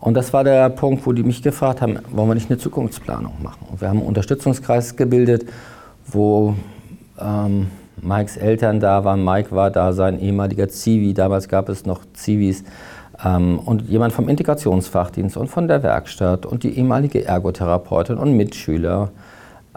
Und 0.00 0.14
das 0.14 0.32
war 0.32 0.44
der 0.44 0.70
Punkt, 0.70 1.04
wo 1.06 1.12
die 1.12 1.22
mich 1.22 1.42
gefragt 1.42 1.82
haben, 1.82 1.98
wollen 2.10 2.28
wir 2.28 2.34
nicht 2.34 2.50
eine 2.50 2.58
Zukunftsplanung 2.58 3.34
machen? 3.42 3.66
Und 3.70 3.80
wir 3.80 3.88
haben 3.88 3.98
einen 3.98 4.08
Unterstützungskreis 4.08 4.96
gebildet, 4.96 5.44
wo 6.06 6.54
ähm, 7.20 7.68
Mikes 8.00 8.38
Eltern 8.38 8.80
da 8.80 9.04
waren. 9.04 9.22
Mike 9.24 9.52
war 9.52 9.70
da, 9.70 9.92
sein 9.92 10.18
ehemaliger 10.18 10.68
Zivi, 10.68 11.12
damals 11.12 11.48
gab 11.48 11.68
es 11.68 11.84
noch 11.84 12.00
Zivis. 12.14 12.64
Ähm, 13.22 13.58
und 13.58 13.82
jemand 13.88 14.14
vom 14.14 14.28
Integrationsfachdienst 14.28 15.36
und 15.36 15.48
von 15.48 15.68
der 15.68 15.82
Werkstatt 15.82 16.46
und 16.46 16.62
die 16.62 16.78
ehemalige 16.78 17.24
Ergotherapeutin 17.26 18.16
und 18.16 18.34
Mitschüler. 18.36 19.10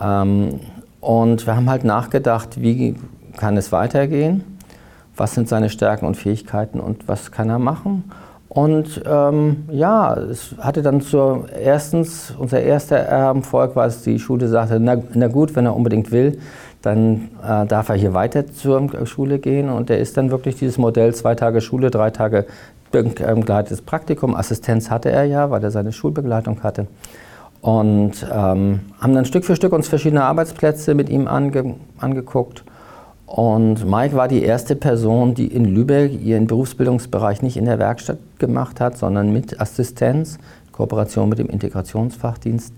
Ähm, 0.01 0.61
und 1.03 1.45
wir 1.45 1.55
haben 1.55 1.69
halt 1.69 1.83
nachgedacht, 1.83 2.61
wie 2.61 2.95
kann 3.35 3.57
es 3.57 3.71
weitergehen? 3.73 4.43
Was 5.17 5.35
sind 5.35 5.49
seine 5.49 5.69
Stärken 5.69 6.05
und 6.05 6.15
Fähigkeiten 6.15 6.79
und 6.79 7.07
was 7.07 7.31
kann 7.31 7.49
er 7.49 7.59
machen? 7.59 8.09
Und 8.47 9.01
ähm, 9.05 9.65
ja, 9.69 10.15
es 10.15 10.55
hatte 10.59 10.81
dann 10.81 11.01
zur 11.01 11.49
erstens, 11.51 12.33
unser 12.37 12.61
erster 12.61 12.97
Erfolg 12.97 13.75
war, 13.75 13.85
dass 13.85 14.03
die 14.03 14.17
Schule 14.17 14.47
sagte, 14.47 14.79
na, 14.79 14.97
na 15.13 15.27
gut, 15.27 15.55
wenn 15.55 15.65
er 15.65 15.75
unbedingt 15.75 16.11
will, 16.11 16.39
dann 16.81 17.29
äh, 17.43 17.65
darf 17.65 17.89
er 17.89 17.95
hier 17.95 18.13
weiter 18.13 18.47
zur 18.47 19.05
Schule 19.05 19.39
gehen. 19.39 19.69
Und 19.69 19.89
er 19.89 19.97
ist 19.97 20.15
dann 20.15 20.31
wirklich 20.31 20.55
dieses 20.55 20.77
Modell, 20.77 21.13
zwei 21.15 21.35
Tage 21.35 21.61
Schule, 21.61 21.91
drei 21.91 22.11
Tage 22.11 22.45
begleitetes 22.91 23.81
Praktikum. 23.81 24.35
Assistenz 24.35 24.89
hatte 24.89 25.11
er 25.11 25.25
ja, 25.25 25.49
weil 25.49 25.63
er 25.63 25.71
seine 25.71 25.91
Schulbegleitung 25.91 26.63
hatte. 26.63 26.87
Und 27.63 28.27
ähm, 28.29 28.81
haben 28.99 29.15
dann 29.15 29.23
Stück 29.23 29.45
für 29.45 29.55
Stück 29.55 29.71
uns 29.71 29.87
verschiedene 29.87 30.25
Arbeitsplätze 30.25 30.95
mit 30.95 31.07
ihm 31.07 31.29
ange 31.29 31.75
angeguckt. 31.97 32.65
Und 33.25 33.89
Mike 33.89 34.17
war 34.17 34.27
die 34.27 34.43
erste 34.43 34.75
Person, 34.75 35.33
die 35.33 35.47
in 35.47 35.63
Lübeck 35.63 36.11
ihren 36.21 36.45
Berufsbildungsbereich 36.45 37.41
nicht 37.41 37.55
in 37.55 37.63
der 37.63 37.79
Werkstatt 37.79 38.17
gemacht 38.37 38.81
hat, 38.81 38.97
sondern 38.97 39.31
mit 39.31 39.61
Assistenz, 39.61 40.39
Kooperation 40.73 41.29
mit 41.29 41.39
dem 41.39 41.47
Integrationsfachdienst, 41.47 42.73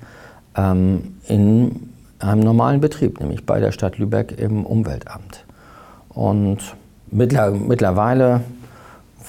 ähm, 0.55 1.15
in 1.27 1.89
einem 2.19 2.41
normalen 2.41 2.79
Betrieb, 2.79 3.19
nämlich 3.19 3.43
bei 3.43 3.59
der 3.59 3.71
Stadt 3.71 3.97
Lübeck 3.97 4.39
im 4.39 4.67
Umweltamt. 4.67 5.45
Und 6.09 6.59
mittler, 7.09 7.49
mittlerweile 7.49 8.41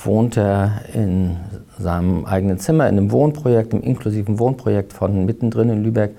wohnt 0.05 0.37
er 0.37 0.83
in 0.93 1.37
seinem 1.79 2.25
eigenen 2.25 2.59
Zimmer, 2.59 2.89
in 2.89 2.99
einem 2.99 3.11
Wohnprojekt, 3.11 3.73
im 3.73 3.83
inklusiven 3.83 4.39
Wohnprojekt 4.39 4.93
von 4.93 5.25
mittendrin 5.25 5.71
in 5.71 5.83
Lübeck, 5.83 6.17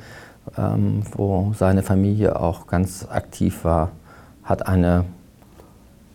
ähm, 0.57 1.03
wo 1.12 1.53
seine 1.55 1.84
Familie 1.84 2.39
auch 2.39 2.67
ganz 2.67 3.07
aktiv 3.10 3.63
war 3.63 3.91
hat 4.48 4.65
eine 4.65 5.03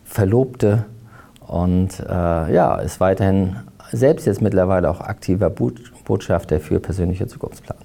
Verlobte 0.05 0.85
und 1.47 2.01
äh, 2.01 2.55
ja, 2.55 2.77
ist 2.77 2.99
weiterhin 2.99 3.57
selbst 3.93 4.27
jetzt 4.27 4.41
mittlerweile 4.41 4.91
auch 4.91 5.01
aktiver 5.01 5.51
Botschafter 5.51 6.61
für 6.61 6.81
persönliche 6.81 7.27
Zukunftsplanung. 7.27 7.85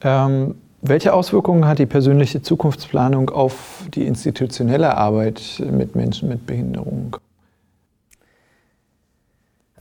Ähm, 0.00 0.54
welche 0.80 1.12
Auswirkungen 1.12 1.66
hat 1.66 1.78
die 1.78 1.86
persönliche 1.86 2.42
Zukunftsplanung 2.42 3.30
auf 3.30 3.84
die 3.94 4.06
institutionelle 4.06 4.96
Arbeit 4.96 5.62
mit 5.70 5.94
Menschen 5.94 6.28
mit 6.28 6.46
Behinderung? 6.46 7.16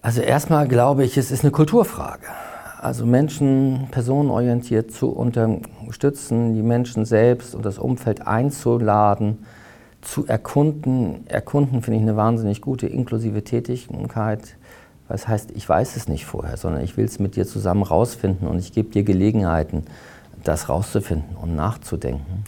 Also 0.03 0.19
erstmal 0.19 0.67
glaube 0.67 1.05
ich, 1.05 1.17
es 1.17 1.31
ist 1.31 1.45
eine 1.45 1.51
Kulturfrage. 1.51 2.25
Also 2.81 3.05
Menschen 3.05 3.88
personenorientiert 3.89 4.91
zu 4.91 5.07
unterstützen, 5.10 6.53
die 6.53 6.62
Menschen 6.62 7.05
selbst 7.05 7.55
und 7.55 7.65
das 7.65 7.77
Umfeld 7.77 8.27
einzuladen, 8.27 9.45
zu 10.01 10.27
erkunden. 10.27 11.25
Erkunden 11.27 11.81
finde 11.81 12.00
ich 12.00 12.03
eine 12.03 12.17
wahnsinnig 12.17 12.60
gute 12.60 12.86
inklusive 12.86 13.45
Tätigkeit. 13.45 14.57
Das 15.07 15.29
heißt, 15.29 15.51
ich 15.51 15.69
weiß 15.69 15.95
es 15.95 16.10
nicht 16.10 16.25
vorher, 16.25 16.57
sondern 16.57 16.83
ich 16.83 16.98
will 16.98 17.05
es 17.05 17.19
mit 17.19 17.38
dir 17.38 17.48
zusammen 17.48 17.83
rausfinden 17.83 18.50
und 18.50 18.60
ich 18.60 18.74
gebe 18.74 18.89
dir 18.89 19.03
Gelegenheiten, 19.03 19.86
das 20.43 20.67
rauszufinden 20.67 21.38
und 21.38 21.55
nachzudenken. 21.55 22.43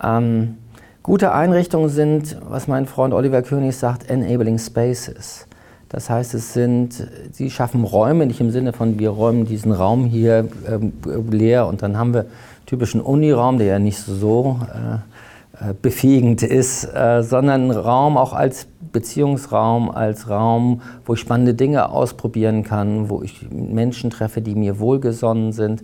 Ähm, 0.00 0.58
gute 1.02 1.32
Einrichtungen 1.32 1.88
sind, 1.88 2.36
was 2.48 2.68
mein 2.68 2.86
Freund 2.86 3.12
Oliver 3.12 3.42
König 3.42 3.76
sagt, 3.76 4.08
enabling 4.08 4.60
spaces. 4.60 5.48
Das 5.90 6.08
heißt, 6.08 6.34
es 6.34 6.54
sind, 6.54 7.06
sie 7.32 7.50
schaffen 7.50 7.82
Räume, 7.82 8.24
nicht 8.24 8.40
im 8.40 8.52
Sinne 8.52 8.72
von, 8.72 8.98
wir 9.00 9.10
räumen 9.10 9.44
diesen 9.44 9.72
Raum 9.72 10.06
hier 10.06 10.48
äh, 10.66 10.78
leer 11.30 11.66
und 11.66 11.82
dann 11.82 11.98
haben 11.98 12.14
wir 12.14 12.26
typischen 12.64 13.00
Uniraum, 13.00 13.58
der 13.58 13.66
ja 13.66 13.78
nicht 13.80 13.98
so 13.98 14.60
äh, 14.72 15.70
äh, 15.70 15.74
befähigend 15.82 16.44
ist, 16.44 16.84
äh, 16.84 17.24
sondern 17.24 17.72
Raum 17.72 18.16
auch 18.16 18.32
als 18.32 18.68
Beziehungsraum, 18.92 19.90
als 19.90 20.30
Raum, 20.30 20.80
wo 21.04 21.14
ich 21.14 21.20
spannende 21.20 21.54
Dinge 21.54 21.90
ausprobieren 21.90 22.62
kann, 22.62 23.10
wo 23.10 23.22
ich 23.22 23.50
Menschen 23.50 24.10
treffe, 24.10 24.42
die 24.42 24.54
mir 24.54 24.78
wohlgesonnen 24.78 25.52
sind. 25.52 25.82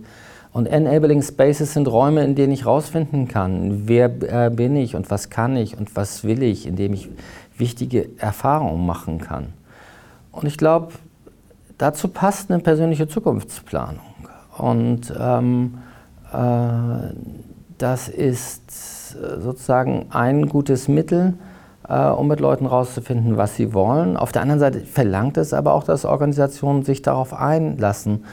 Und 0.53 0.67
Enabling 0.67 1.21
Spaces 1.21 1.73
sind 1.73 1.87
Räume, 1.89 2.23
in 2.23 2.35
denen 2.35 2.53
ich 2.53 2.65
rausfinden 2.65 3.27
kann, 3.27 3.83
wer 3.85 4.05
äh, 4.45 4.49
bin 4.49 4.77
ich 4.77 4.95
und 4.95 5.11
was 5.11 5.29
kann 5.29 5.57
ich 5.57 5.77
und 5.77 5.97
was 5.97 6.23
will 6.23 6.41
ich, 6.43 6.65
indem 6.65 6.93
ich 6.93 7.09
wichtige 7.57 8.09
Erfahrungen 8.17 8.85
machen 8.85 9.19
kann. 9.19 9.47
Und 10.37 10.45
ich 10.45 10.57
glaube, 10.57 10.89
dazu 11.79 12.09
passt 12.09 12.51
eine 12.51 12.61
persönliche 12.61 13.07
Zukunftsplanung. 13.07 14.05
Und 14.55 15.11
ähm, 15.19 15.79
äh, 16.31 17.13
das 17.79 18.07
ist 18.07 19.17
sozusagen 19.39 20.07
ein 20.11 20.47
gutes 20.47 20.87
Mittel, 20.87 21.33
äh, 21.87 22.07
um 22.07 22.27
mit 22.27 22.39
Leuten 22.39 22.65
herauszufinden, 22.65 23.37
was 23.37 23.55
sie 23.55 23.73
wollen. 23.73 24.15
Auf 24.15 24.31
der 24.31 24.43
anderen 24.43 24.59
Seite 24.59 24.81
verlangt 24.81 25.37
es 25.37 25.53
aber 25.53 25.73
auch, 25.73 25.83
dass 25.83 26.05
Organisationen 26.05 26.83
sich 26.83 27.01
darauf 27.01 27.33
einlassen 27.33 28.25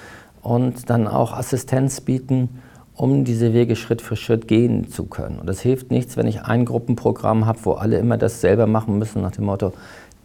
und 0.43 0.91
dann 0.91 1.09
auch 1.09 1.33
Assistenz 1.33 2.03
bieten, 2.03 2.61
um 2.97 3.25
diese 3.25 3.55
Wege 3.55 3.77
Schritt 3.77 4.03
für 4.03 4.17
Schritt 4.17 4.47
gehen 4.47 4.91
zu 4.91 5.07
können. 5.07 5.39
Und 5.39 5.49
es 5.49 5.61
hilft 5.61 5.91
nichts, 5.91 6.17
wenn 6.19 6.27
ich 6.27 6.43
ein 6.43 6.67
Gruppenprogramm 6.67 7.47
habe, 7.47 7.59
wo 7.63 7.73
alle 7.73 7.99
immer 7.99 8.19
das 8.19 8.43
selber 8.43 8.67
machen 8.67 8.99
müssen, 8.99 9.23
nach 9.23 9.33
dem 9.33 9.47
Motto, 9.47 9.73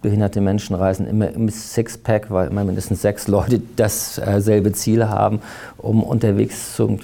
behinderte 0.01 0.41
Menschen 0.41 0.75
reisen 0.75 1.07
immer 1.07 1.29
im 1.29 1.49
Sixpack, 1.49 2.31
weil 2.31 2.47
immer 2.49 2.63
mindestens 2.63 3.01
sechs 3.01 3.27
Leute 3.27 3.61
dasselbe 3.75 4.71
Ziel 4.71 5.07
haben, 5.07 5.41
um 5.77 6.03
unterwegs 6.03 6.75
zu 6.75 6.97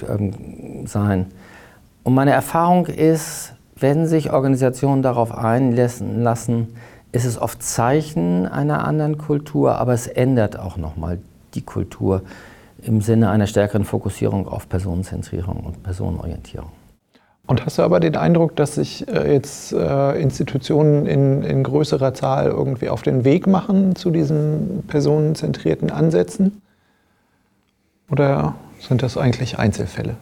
sein. 0.86 1.26
Und 2.02 2.14
meine 2.14 2.30
Erfahrung 2.32 2.86
ist, 2.86 3.52
wenn 3.78 4.06
sich 4.06 4.32
Organisationen 4.32 5.02
darauf 5.02 5.36
einlassen, 5.36 6.22
lassen, 6.22 6.68
ist 7.12 7.24
es 7.24 7.40
oft 7.40 7.62
Zeichen 7.62 8.46
einer 8.46 8.86
anderen 8.86 9.18
Kultur, 9.18 9.76
aber 9.76 9.92
es 9.92 10.06
ändert 10.06 10.58
auch 10.58 10.76
nochmal 10.76 11.18
die 11.54 11.62
Kultur 11.62 12.22
im 12.82 13.00
Sinne 13.00 13.30
einer 13.30 13.46
stärkeren 13.46 13.84
Fokussierung 13.84 14.48
auf 14.48 14.68
Personenzentrierung 14.68 15.60
und 15.60 15.82
Personenorientierung. 15.82 16.70
Und 17.46 17.64
hast 17.64 17.78
du 17.78 17.82
aber 17.82 18.00
den 18.00 18.16
Eindruck, 18.16 18.56
dass 18.56 18.74
sich 18.74 19.06
äh, 19.08 19.32
jetzt 19.32 19.72
äh, 19.72 20.20
Institutionen 20.20 21.06
in, 21.06 21.42
in, 21.42 21.62
größerer 21.62 22.12
Zahl 22.12 22.46
irgendwie 22.46 22.88
auf 22.88 23.02
den 23.02 23.24
Weg 23.24 23.46
machen 23.46 23.94
zu 23.94 24.10
diesen 24.10 24.82
personenzentrierten 24.88 25.90
Ansätzen? 25.90 26.60
Oder 28.10 28.56
sind 28.80 29.02
das 29.02 29.16
eigentlich 29.16 29.58
Einzelfälle? 29.58 30.16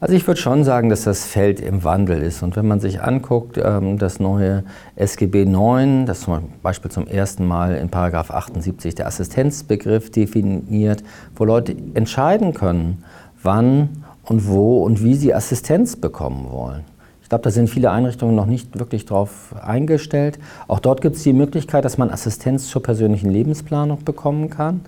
Also 0.00 0.14
ich 0.16 0.26
würde 0.26 0.40
schon 0.40 0.64
sagen, 0.64 0.88
dass 0.88 1.04
das 1.04 1.26
Feld 1.26 1.60
im 1.60 1.84
Wandel 1.84 2.22
ist. 2.22 2.42
Und 2.42 2.56
wenn 2.56 2.66
man 2.66 2.80
sich 2.80 3.02
anguckt, 3.02 3.56
ähm, 3.62 3.98
das 3.98 4.18
neue 4.18 4.64
SGB 4.96 5.44
9, 5.44 6.06
das 6.06 6.22
zum 6.22 6.54
Beispiel 6.62 6.90
zum 6.90 7.06
ersten 7.06 7.46
Mal 7.46 7.76
in 7.76 7.88
Paragraph 7.88 8.30
78 8.30 8.94
der 8.94 9.06
Assistenzbegriff 9.06 10.10
definiert, 10.10 11.04
wo 11.36 11.44
Leute 11.44 11.76
entscheiden 11.94 12.52
können, 12.52 13.04
wann 13.42 14.01
und 14.24 14.48
wo 14.48 14.82
und 14.82 15.02
wie 15.02 15.14
sie 15.14 15.34
Assistenz 15.34 15.96
bekommen 15.96 16.46
wollen. 16.50 16.84
Ich 17.22 17.28
glaube, 17.28 17.44
da 17.44 17.50
sind 17.50 17.70
viele 17.70 17.90
Einrichtungen 17.90 18.34
noch 18.34 18.46
nicht 18.46 18.78
wirklich 18.78 19.06
darauf 19.06 19.54
eingestellt. 19.60 20.38
Auch 20.68 20.80
dort 20.80 21.00
gibt 21.00 21.16
es 21.16 21.22
die 21.22 21.32
Möglichkeit, 21.32 21.84
dass 21.84 21.96
man 21.98 22.10
Assistenz 22.10 22.68
zur 22.68 22.82
persönlichen 22.82 23.30
Lebensplanung 23.30 24.04
bekommen 24.04 24.50
kann. 24.50 24.82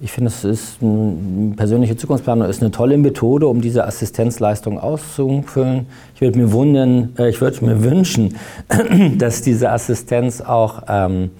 Ich 0.00 0.12
finde, 0.12 0.28
es 0.28 0.44
ist 0.44 0.82
eine 0.82 1.54
persönliche 1.56 1.96
Zukunftsplanung 1.96 2.48
ist 2.48 2.60
eine 2.60 2.70
tolle 2.70 2.98
Methode, 2.98 3.46
um 3.46 3.60
diese 3.60 3.86
Assistenzleistung 3.86 4.78
auszufüllen. 4.78 5.86
Ich 6.14 6.20
würde 6.20 6.38
mir 6.38 6.52
wundern, 6.52 7.14
äh, 7.18 7.28
ich 7.28 7.40
würde 7.40 7.64
mir 7.64 7.82
wünschen, 7.82 8.36
dass 9.18 9.42
diese 9.42 9.70
Assistenz 9.70 10.40
auch 10.40 10.82
ähm, 10.88 11.30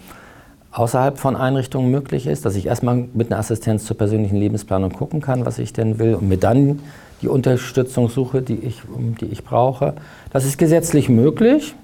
außerhalb 0.73 1.18
von 1.18 1.37
Einrichtungen 1.37 1.90
möglich 1.90 2.27
ist, 2.27 2.44
dass 2.44 2.55
ich 2.57 2.66
erstmal 2.66 3.05
mit 3.12 3.31
einer 3.31 3.40
Assistenz 3.40 3.85
zur 3.85 3.97
persönlichen 3.97 4.37
Lebensplanung 4.37 4.92
gucken 4.92 5.20
kann, 5.20 5.47
was 5.47 5.59
ich 5.59 5.73
denn 5.73 5.99
will 5.99 6.14
und 6.14 6.29
mir 6.29 6.38
dann 6.38 6.81
die 7.22 7.29
Unterstützung 7.29 8.09
suche, 8.09 8.42
die 8.42 8.57
ich, 8.57 8.83
die 9.20 9.27
ich 9.27 9.44
brauche. 9.44 9.94
Das 10.31 10.44
ist 10.44 10.59
gesetzlich 10.59 11.09
möglich. 11.09 11.74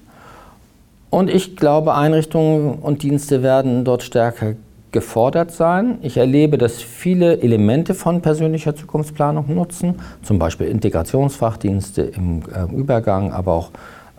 Und 1.09 1.29
ich 1.29 1.57
glaube, 1.57 1.93
Einrichtungen 1.93 2.75
und 2.75 3.03
Dienste 3.03 3.43
werden 3.43 3.83
dort 3.83 4.03
stärker 4.03 4.53
gefordert 4.91 5.51
sein. 5.51 5.97
Ich 6.01 6.17
erlebe, 6.17 6.57
dass 6.57 6.81
viele 6.81 7.41
Elemente 7.41 7.93
von 7.93 8.21
persönlicher 8.21 8.75
Zukunftsplanung 8.75 9.53
nutzen, 9.53 9.95
zum 10.21 10.37
Beispiel 10.37 10.67
Integrationsfachdienste 10.67 12.01
im 12.01 12.43
äh, 12.53 12.73
Übergang, 12.73 13.31
aber 13.31 13.53
auch 13.53 13.71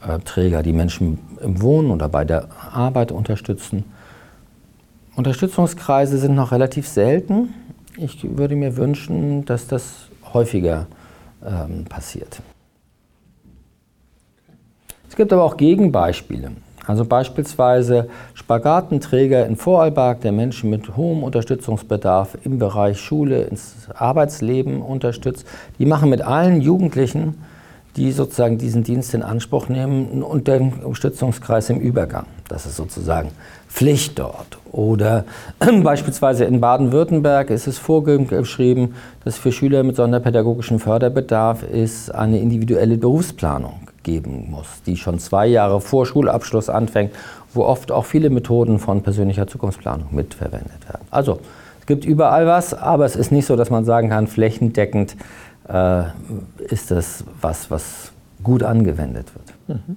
äh, 0.06 0.18
Träger, 0.24 0.62
die 0.62 0.72
Menschen 0.72 1.18
im 1.42 1.60
Wohnen 1.62 1.90
oder 1.90 2.08
bei 2.08 2.24
der 2.24 2.48
Arbeit 2.72 3.12
unterstützen. 3.12 3.84
Unterstützungskreise 5.14 6.16
sind 6.18 6.34
noch 6.34 6.52
relativ 6.52 6.88
selten. 6.88 7.52
Ich 7.96 8.36
würde 8.36 8.56
mir 8.56 8.76
wünschen, 8.76 9.44
dass 9.44 9.66
das 9.66 10.08
häufiger 10.32 10.86
ähm, 11.44 11.84
passiert. 11.84 12.40
Es 15.08 15.16
gibt 15.16 15.32
aber 15.32 15.44
auch 15.44 15.56
Gegenbeispiele. 15.56 16.52
Also 16.86 17.04
beispielsweise 17.04 18.08
Spagatenträger 18.34 19.46
in 19.46 19.56
Vorarlberg, 19.56 20.20
der 20.22 20.32
Menschen 20.32 20.70
mit 20.70 20.96
hohem 20.96 21.22
Unterstützungsbedarf 21.22 22.38
im 22.44 22.58
Bereich 22.58 22.98
Schule 22.98 23.42
ins 23.42 23.88
Arbeitsleben 23.94 24.82
unterstützt. 24.82 25.46
Die 25.78 25.86
machen 25.86 26.10
mit 26.10 26.22
allen 26.22 26.60
Jugendlichen, 26.60 27.44
die 27.96 28.10
sozusagen 28.10 28.58
diesen 28.58 28.82
Dienst 28.82 29.14
in 29.14 29.22
Anspruch 29.22 29.68
nehmen, 29.68 30.10
einen 30.10 30.22
Unterstützungskreis 30.22 31.70
im 31.70 31.78
Übergang. 31.78 32.26
Das 32.52 32.66
ist 32.66 32.76
sozusagen 32.76 33.30
Pflicht 33.66 34.18
dort. 34.18 34.58
Oder 34.72 35.24
beispielsweise 35.82 36.44
in 36.44 36.60
Baden-Württemberg 36.60 37.48
ist 37.48 37.66
es 37.66 37.78
vorgeschrieben, 37.78 38.94
dass 39.24 39.38
für 39.38 39.52
Schüler 39.52 39.82
mit 39.82 39.96
sonderpädagogischem 39.96 40.78
Förderbedarf 40.78 41.62
ist 41.62 42.14
eine 42.14 42.38
individuelle 42.40 42.98
Berufsplanung 42.98 43.88
geben 44.02 44.48
muss, 44.50 44.66
die 44.84 44.98
schon 44.98 45.18
zwei 45.18 45.46
Jahre 45.46 45.80
vor 45.80 46.04
Schulabschluss 46.04 46.68
anfängt, 46.68 47.12
wo 47.54 47.64
oft 47.64 47.90
auch 47.90 48.04
viele 48.04 48.28
Methoden 48.28 48.78
von 48.78 49.02
persönlicher 49.02 49.46
Zukunftsplanung 49.46 50.08
mitverwendet 50.10 50.86
werden. 50.86 51.06
Also 51.10 51.40
es 51.80 51.86
gibt 51.86 52.04
überall 52.04 52.46
was, 52.46 52.74
aber 52.74 53.06
es 53.06 53.16
ist 53.16 53.32
nicht 53.32 53.46
so, 53.46 53.56
dass 53.56 53.70
man 53.70 53.86
sagen 53.86 54.10
kann, 54.10 54.26
flächendeckend 54.26 55.16
äh, 55.68 56.02
ist 56.58 56.90
das 56.90 57.24
was, 57.40 57.70
was 57.70 58.12
gut 58.42 58.62
angewendet 58.62 59.28
wird. 59.34 59.78
Mhm. 59.80 59.96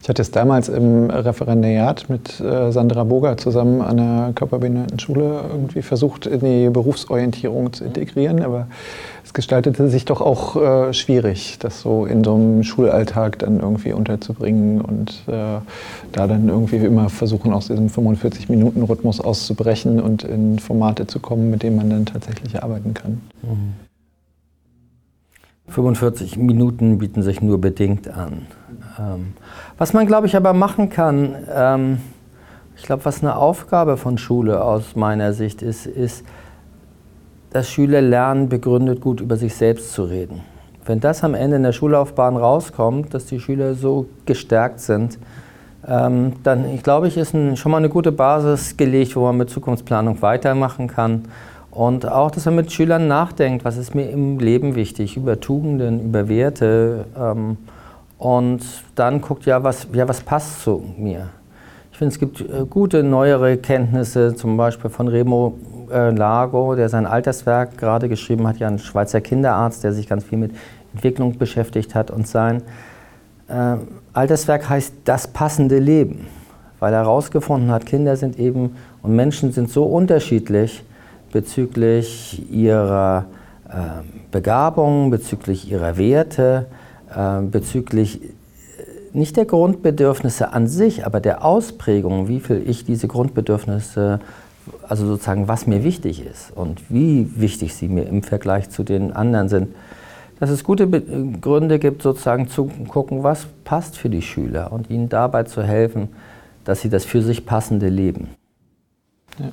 Ich 0.00 0.08
hatte 0.08 0.22
es 0.22 0.30
damals 0.30 0.68
im 0.68 1.10
Referendariat 1.10 2.08
mit 2.08 2.38
äh, 2.40 2.70
Sandra 2.70 3.02
Boger 3.02 3.36
zusammen 3.36 3.82
an 3.82 3.96
der 3.96 4.32
Körperbehindertenschule 4.34 5.40
irgendwie 5.50 5.82
versucht, 5.82 6.26
in 6.26 6.38
die 6.40 6.70
Berufsorientierung 6.70 7.72
zu 7.72 7.84
integrieren, 7.84 8.42
aber 8.42 8.68
es 9.24 9.34
gestaltete 9.34 9.88
sich 9.90 10.04
doch 10.04 10.20
auch 10.20 10.54
äh, 10.54 10.92
schwierig, 10.94 11.58
das 11.58 11.80
so 11.80 12.06
in 12.06 12.22
so 12.22 12.36
einem 12.36 12.62
Schulalltag 12.62 13.40
dann 13.40 13.58
irgendwie 13.58 13.92
unterzubringen 13.92 14.80
und 14.80 15.24
äh, 15.26 15.58
da 16.12 16.26
dann 16.28 16.48
irgendwie 16.48 16.76
immer 16.76 17.08
versuchen, 17.08 17.52
aus 17.52 17.66
diesem 17.66 17.88
45-Minuten-Rhythmus 17.88 19.20
auszubrechen 19.20 20.00
und 20.00 20.22
in 20.22 20.60
Formate 20.60 21.08
zu 21.08 21.18
kommen, 21.18 21.50
mit 21.50 21.64
denen 21.64 21.76
man 21.76 21.90
dann 21.90 22.06
tatsächlich 22.06 22.62
arbeiten 22.62 22.94
kann. 22.94 23.20
Mhm. 23.42 23.74
45 25.68 26.38
Minuten 26.38 26.98
bieten 26.98 27.22
sich 27.22 27.42
nur 27.42 27.60
bedingt 27.60 28.08
an. 28.08 28.46
Ähm, 28.98 29.34
was 29.76 29.92
man, 29.92 30.06
glaube 30.06 30.26
ich, 30.26 30.36
aber 30.36 30.52
machen 30.52 30.90
kann, 30.90 31.36
ähm, 31.52 31.98
ich 32.76 32.84
glaube, 32.84 33.04
was 33.04 33.22
eine 33.22 33.36
Aufgabe 33.36 33.96
von 33.96 34.18
Schule 34.18 34.62
aus 34.62 34.94
meiner 34.94 35.32
Sicht 35.32 35.62
ist, 35.62 35.86
ist, 35.86 36.24
dass 37.50 37.68
Schüler 37.68 38.00
lernen, 38.00 38.48
begründet 38.48 39.00
gut 39.00 39.20
über 39.20 39.36
sich 39.36 39.54
selbst 39.54 39.92
zu 39.92 40.04
reden. 40.04 40.42
Wenn 40.84 41.00
das 41.00 41.24
am 41.24 41.34
Ende 41.34 41.56
in 41.56 41.62
der 41.64 41.72
Schullaufbahn 41.72 42.36
rauskommt, 42.36 43.12
dass 43.12 43.26
die 43.26 43.40
Schüler 43.40 43.74
so 43.74 44.06
gestärkt 44.26 44.80
sind, 44.80 45.18
ähm, 45.86 46.34
dann, 46.42 46.72
ich 46.74 46.82
glaube 46.82 47.08
ich, 47.08 47.16
ist 47.16 47.34
ein, 47.34 47.56
schon 47.56 47.72
mal 47.72 47.78
eine 47.78 47.88
gute 47.88 48.12
Basis 48.12 48.76
gelegt, 48.76 49.16
wo 49.16 49.24
man 49.24 49.36
mit 49.36 49.50
Zukunftsplanung 49.50 50.22
weitermachen 50.22 50.86
kann. 50.86 51.24
Und 51.70 52.06
auch, 52.06 52.30
dass 52.30 52.44
man 52.46 52.56
mit 52.56 52.72
Schülern 52.72 53.08
nachdenkt, 53.08 53.64
was 53.64 53.76
ist 53.76 53.94
mir 53.94 54.10
im 54.10 54.38
Leben 54.38 54.74
wichtig, 54.74 55.16
über 55.16 55.40
Tugenden, 55.40 56.00
über 56.00 56.28
Werte. 56.28 57.06
Ähm, 57.18 57.56
und 58.18 58.60
dann 58.96 59.20
guckt, 59.20 59.46
ja 59.46 59.62
was, 59.62 59.86
ja, 59.92 60.06
was 60.08 60.20
passt 60.20 60.62
zu 60.62 60.84
mir. 60.98 61.30
Ich 61.92 61.98
finde, 61.98 62.12
es 62.12 62.18
gibt 62.18 62.40
äh, 62.40 62.64
gute 62.68 63.02
neuere 63.02 63.56
Kenntnisse, 63.56 64.34
zum 64.34 64.56
Beispiel 64.56 64.90
von 64.90 65.08
Remo 65.08 65.54
äh, 65.90 66.10
Lago, 66.10 66.74
der 66.74 66.88
sein 66.88 67.06
Alterswerk 67.06 67.78
gerade 67.78 68.08
geschrieben 68.08 68.46
hat, 68.46 68.58
ja 68.58 68.68
ein 68.68 68.78
Schweizer 68.78 69.20
Kinderarzt, 69.20 69.82
der 69.84 69.92
sich 69.92 70.08
ganz 70.08 70.24
viel 70.24 70.38
mit 70.38 70.52
Entwicklung 70.94 71.38
beschäftigt 71.38 71.94
hat. 71.94 72.10
Und 72.10 72.26
sein 72.26 72.62
äh, 73.48 73.76
Alterswerk 74.12 74.68
heißt 74.68 74.94
Das 75.04 75.28
passende 75.28 75.78
Leben, 75.78 76.26
weil 76.78 76.92
er 76.92 77.00
herausgefunden 77.00 77.70
hat, 77.70 77.86
Kinder 77.86 78.16
sind 78.16 78.38
eben 78.38 78.76
und 79.02 79.14
Menschen 79.14 79.52
sind 79.52 79.70
so 79.70 79.84
unterschiedlich, 79.84 80.84
bezüglich 81.32 82.50
ihrer 82.50 83.26
äh, 83.68 83.72
Begabung, 84.30 85.10
bezüglich 85.10 85.70
ihrer 85.70 85.98
Werte, 85.98 86.66
äh, 87.14 87.42
bezüglich 87.42 88.22
äh, 88.22 88.28
nicht 89.12 89.36
der 89.36 89.44
Grundbedürfnisse 89.44 90.52
an 90.52 90.66
sich, 90.66 91.06
aber 91.06 91.20
der 91.20 91.44
Ausprägung, 91.44 92.28
wie 92.28 92.40
viel 92.40 92.62
ich 92.68 92.84
diese 92.84 93.08
Grundbedürfnisse, 93.08 94.20
also 94.86 95.06
sozusagen 95.06 95.48
was 95.48 95.66
mir 95.66 95.84
wichtig 95.84 96.24
ist 96.24 96.52
und 96.54 96.82
wie 96.90 97.30
wichtig 97.36 97.74
sie 97.74 97.88
mir 97.88 98.04
im 98.04 98.22
Vergleich 98.22 98.70
zu 98.70 98.82
den 98.82 99.12
anderen 99.12 99.48
sind. 99.48 99.68
dass 100.40 100.50
es 100.50 100.62
gute 100.62 100.88
Gründe 100.88 101.80
gibt, 101.80 102.02
sozusagen 102.02 102.48
zu 102.48 102.70
gucken, 102.86 103.24
was 103.24 103.46
passt 103.64 103.98
für 103.98 104.08
die 104.08 104.22
Schüler 104.22 104.70
und 104.72 104.88
ihnen 104.88 105.08
dabei 105.08 105.42
zu 105.42 105.64
helfen, 105.64 106.10
dass 106.64 106.80
sie 106.80 106.90
das 106.90 107.04
für 107.04 107.22
sich 107.22 107.44
passende 107.44 107.88
leben. 107.88 108.28
Ja. 109.38 109.50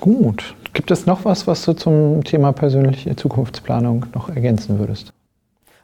Gut. 0.00 0.54
Gibt 0.78 0.92
es 0.92 1.06
noch 1.06 1.24
was, 1.24 1.48
was 1.48 1.64
du 1.64 1.72
zum 1.72 2.22
Thema 2.22 2.52
persönliche 2.52 3.16
Zukunftsplanung 3.16 4.06
noch 4.14 4.28
ergänzen 4.28 4.78
würdest? 4.78 5.12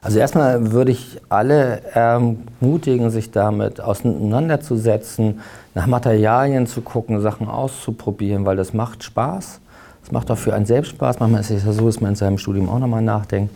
Also 0.00 0.20
erstmal 0.20 0.70
würde 0.70 0.92
ich 0.92 1.20
alle 1.28 1.80
ermutigen, 1.92 3.10
sich 3.10 3.32
damit 3.32 3.80
auseinanderzusetzen, 3.80 5.40
nach 5.74 5.88
Materialien 5.88 6.68
zu 6.68 6.80
gucken, 6.80 7.20
Sachen 7.20 7.48
auszuprobieren, 7.48 8.46
weil 8.46 8.54
das 8.54 8.72
macht 8.72 9.02
Spaß. 9.02 9.60
Es 10.04 10.12
macht 10.12 10.30
auch 10.30 10.38
für 10.38 10.54
einen 10.54 10.64
selbst 10.64 10.90
Spaß. 10.90 11.18
Manchmal 11.18 11.40
ist 11.40 11.50
es 11.50 11.64
ja 11.64 11.72
so, 11.72 11.86
dass 11.86 12.00
man 12.00 12.10
in 12.10 12.16
seinem 12.16 12.38
Studium 12.38 12.68
auch 12.68 12.78
nochmal 12.78 13.02
nachdenkt, 13.02 13.52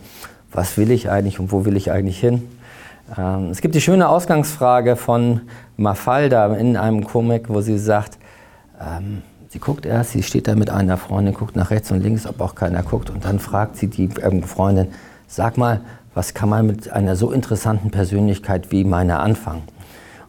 was 0.51 0.77
will 0.77 0.91
ich 0.91 1.09
eigentlich 1.09 1.39
und 1.39 1.53
wo 1.53 1.63
will 1.63 1.77
ich 1.77 1.89
eigentlich 1.89 2.19
hin. 2.19 2.49
Ähm, 3.17 3.49
es 3.49 3.61
gibt 3.61 3.75
die 3.75 3.81
schöne 3.81 4.09
Ausgangsfrage 4.09 4.97
von 4.97 5.39
Mafalda 5.77 6.53
in 6.57 6.75
einem 6.75 7.05
Komik, 7.05 7.47
wo 7.47 7.61
sie 7.61 7.79
sagt, 7.79 8.17
ähm, 8.81 9.21
sie 9.49 9.59
guckt 9.59 9.85
erst, 9.85 10.11
sie 10.11 10.23
steht 10.23 10.47
da 10.47 10.55
mit 10.55 10.69
einer 10.69 10.97
Freundin, 10.97 11.33
guckt 11.33 11.55
nach 11.55 11.71
rechts 11.71 11.91
und 11.91 12.01
links, 12.01 12.25
ob 12.25 12.39
auch 12.39 12.55
keiner 12.55 12.81
guckt 12.83 13.09
und 13.09 13.25
dann 13.25 13.39
fragt 13.39 13.75
sie 13.75 13.87
die 13.87 14.09
ähm, 14.21 14.43
Freundin, 14.43 14.87
sag 15.27 15.57
mal, 15.57 15.81
was 16.13 16.33
kann 16.33 16.49
man 16.49 16.65
mit 16.65 16.91
einer 16.91 17.15
so 17.15 17.31
interessanten 17.31 17.91
Persönlichkeit 17.91 18.71
wie 18.71 18.83
meiner 18.83 19.19
anfangen? 19.19 19.63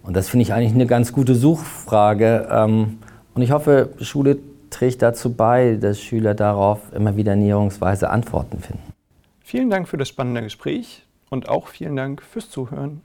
Und 0.02 0.14
das 0.16 0.28
finde 0.28 0.42
ich 0.42 0.52
eigentlich 0.52 0.74
eine 0.74 0.86
ganz 0.86 1.12
gute 1.12 1.34
Suchfrage. 1.34 2.48
Ähm, 2.50 2.98
und 3.34 3.42
ich 3.42 3.52
hoffe, 3.52 3.90
Schule 4.00 4.38
trägt 4.70 5.02
dazu 5.02 5.32
bei, 5.32 5.76
dass 5.80 6.00
Schüler 6.00 6.34
darauf 6.34 6.80
immer 6.92 7.16
wieder 7.16 7.36
näherungsweise 7.36 8.10
Antworten 8.10 8.58
finden. 8.60 8.82
Vielen 9.40 9.68
Dank 9.68 9.88
für 9.88 9.96
das 9.96 10.08
spannende 10.08 10.42
Gespräch 10.42 11.04
und 11.28 11.48
auch 11.48 11.68
vielen 11.68 11.96
Dank 11.96 12.22
fürs 12.22 12.50
Zuhören. 12.50 13.02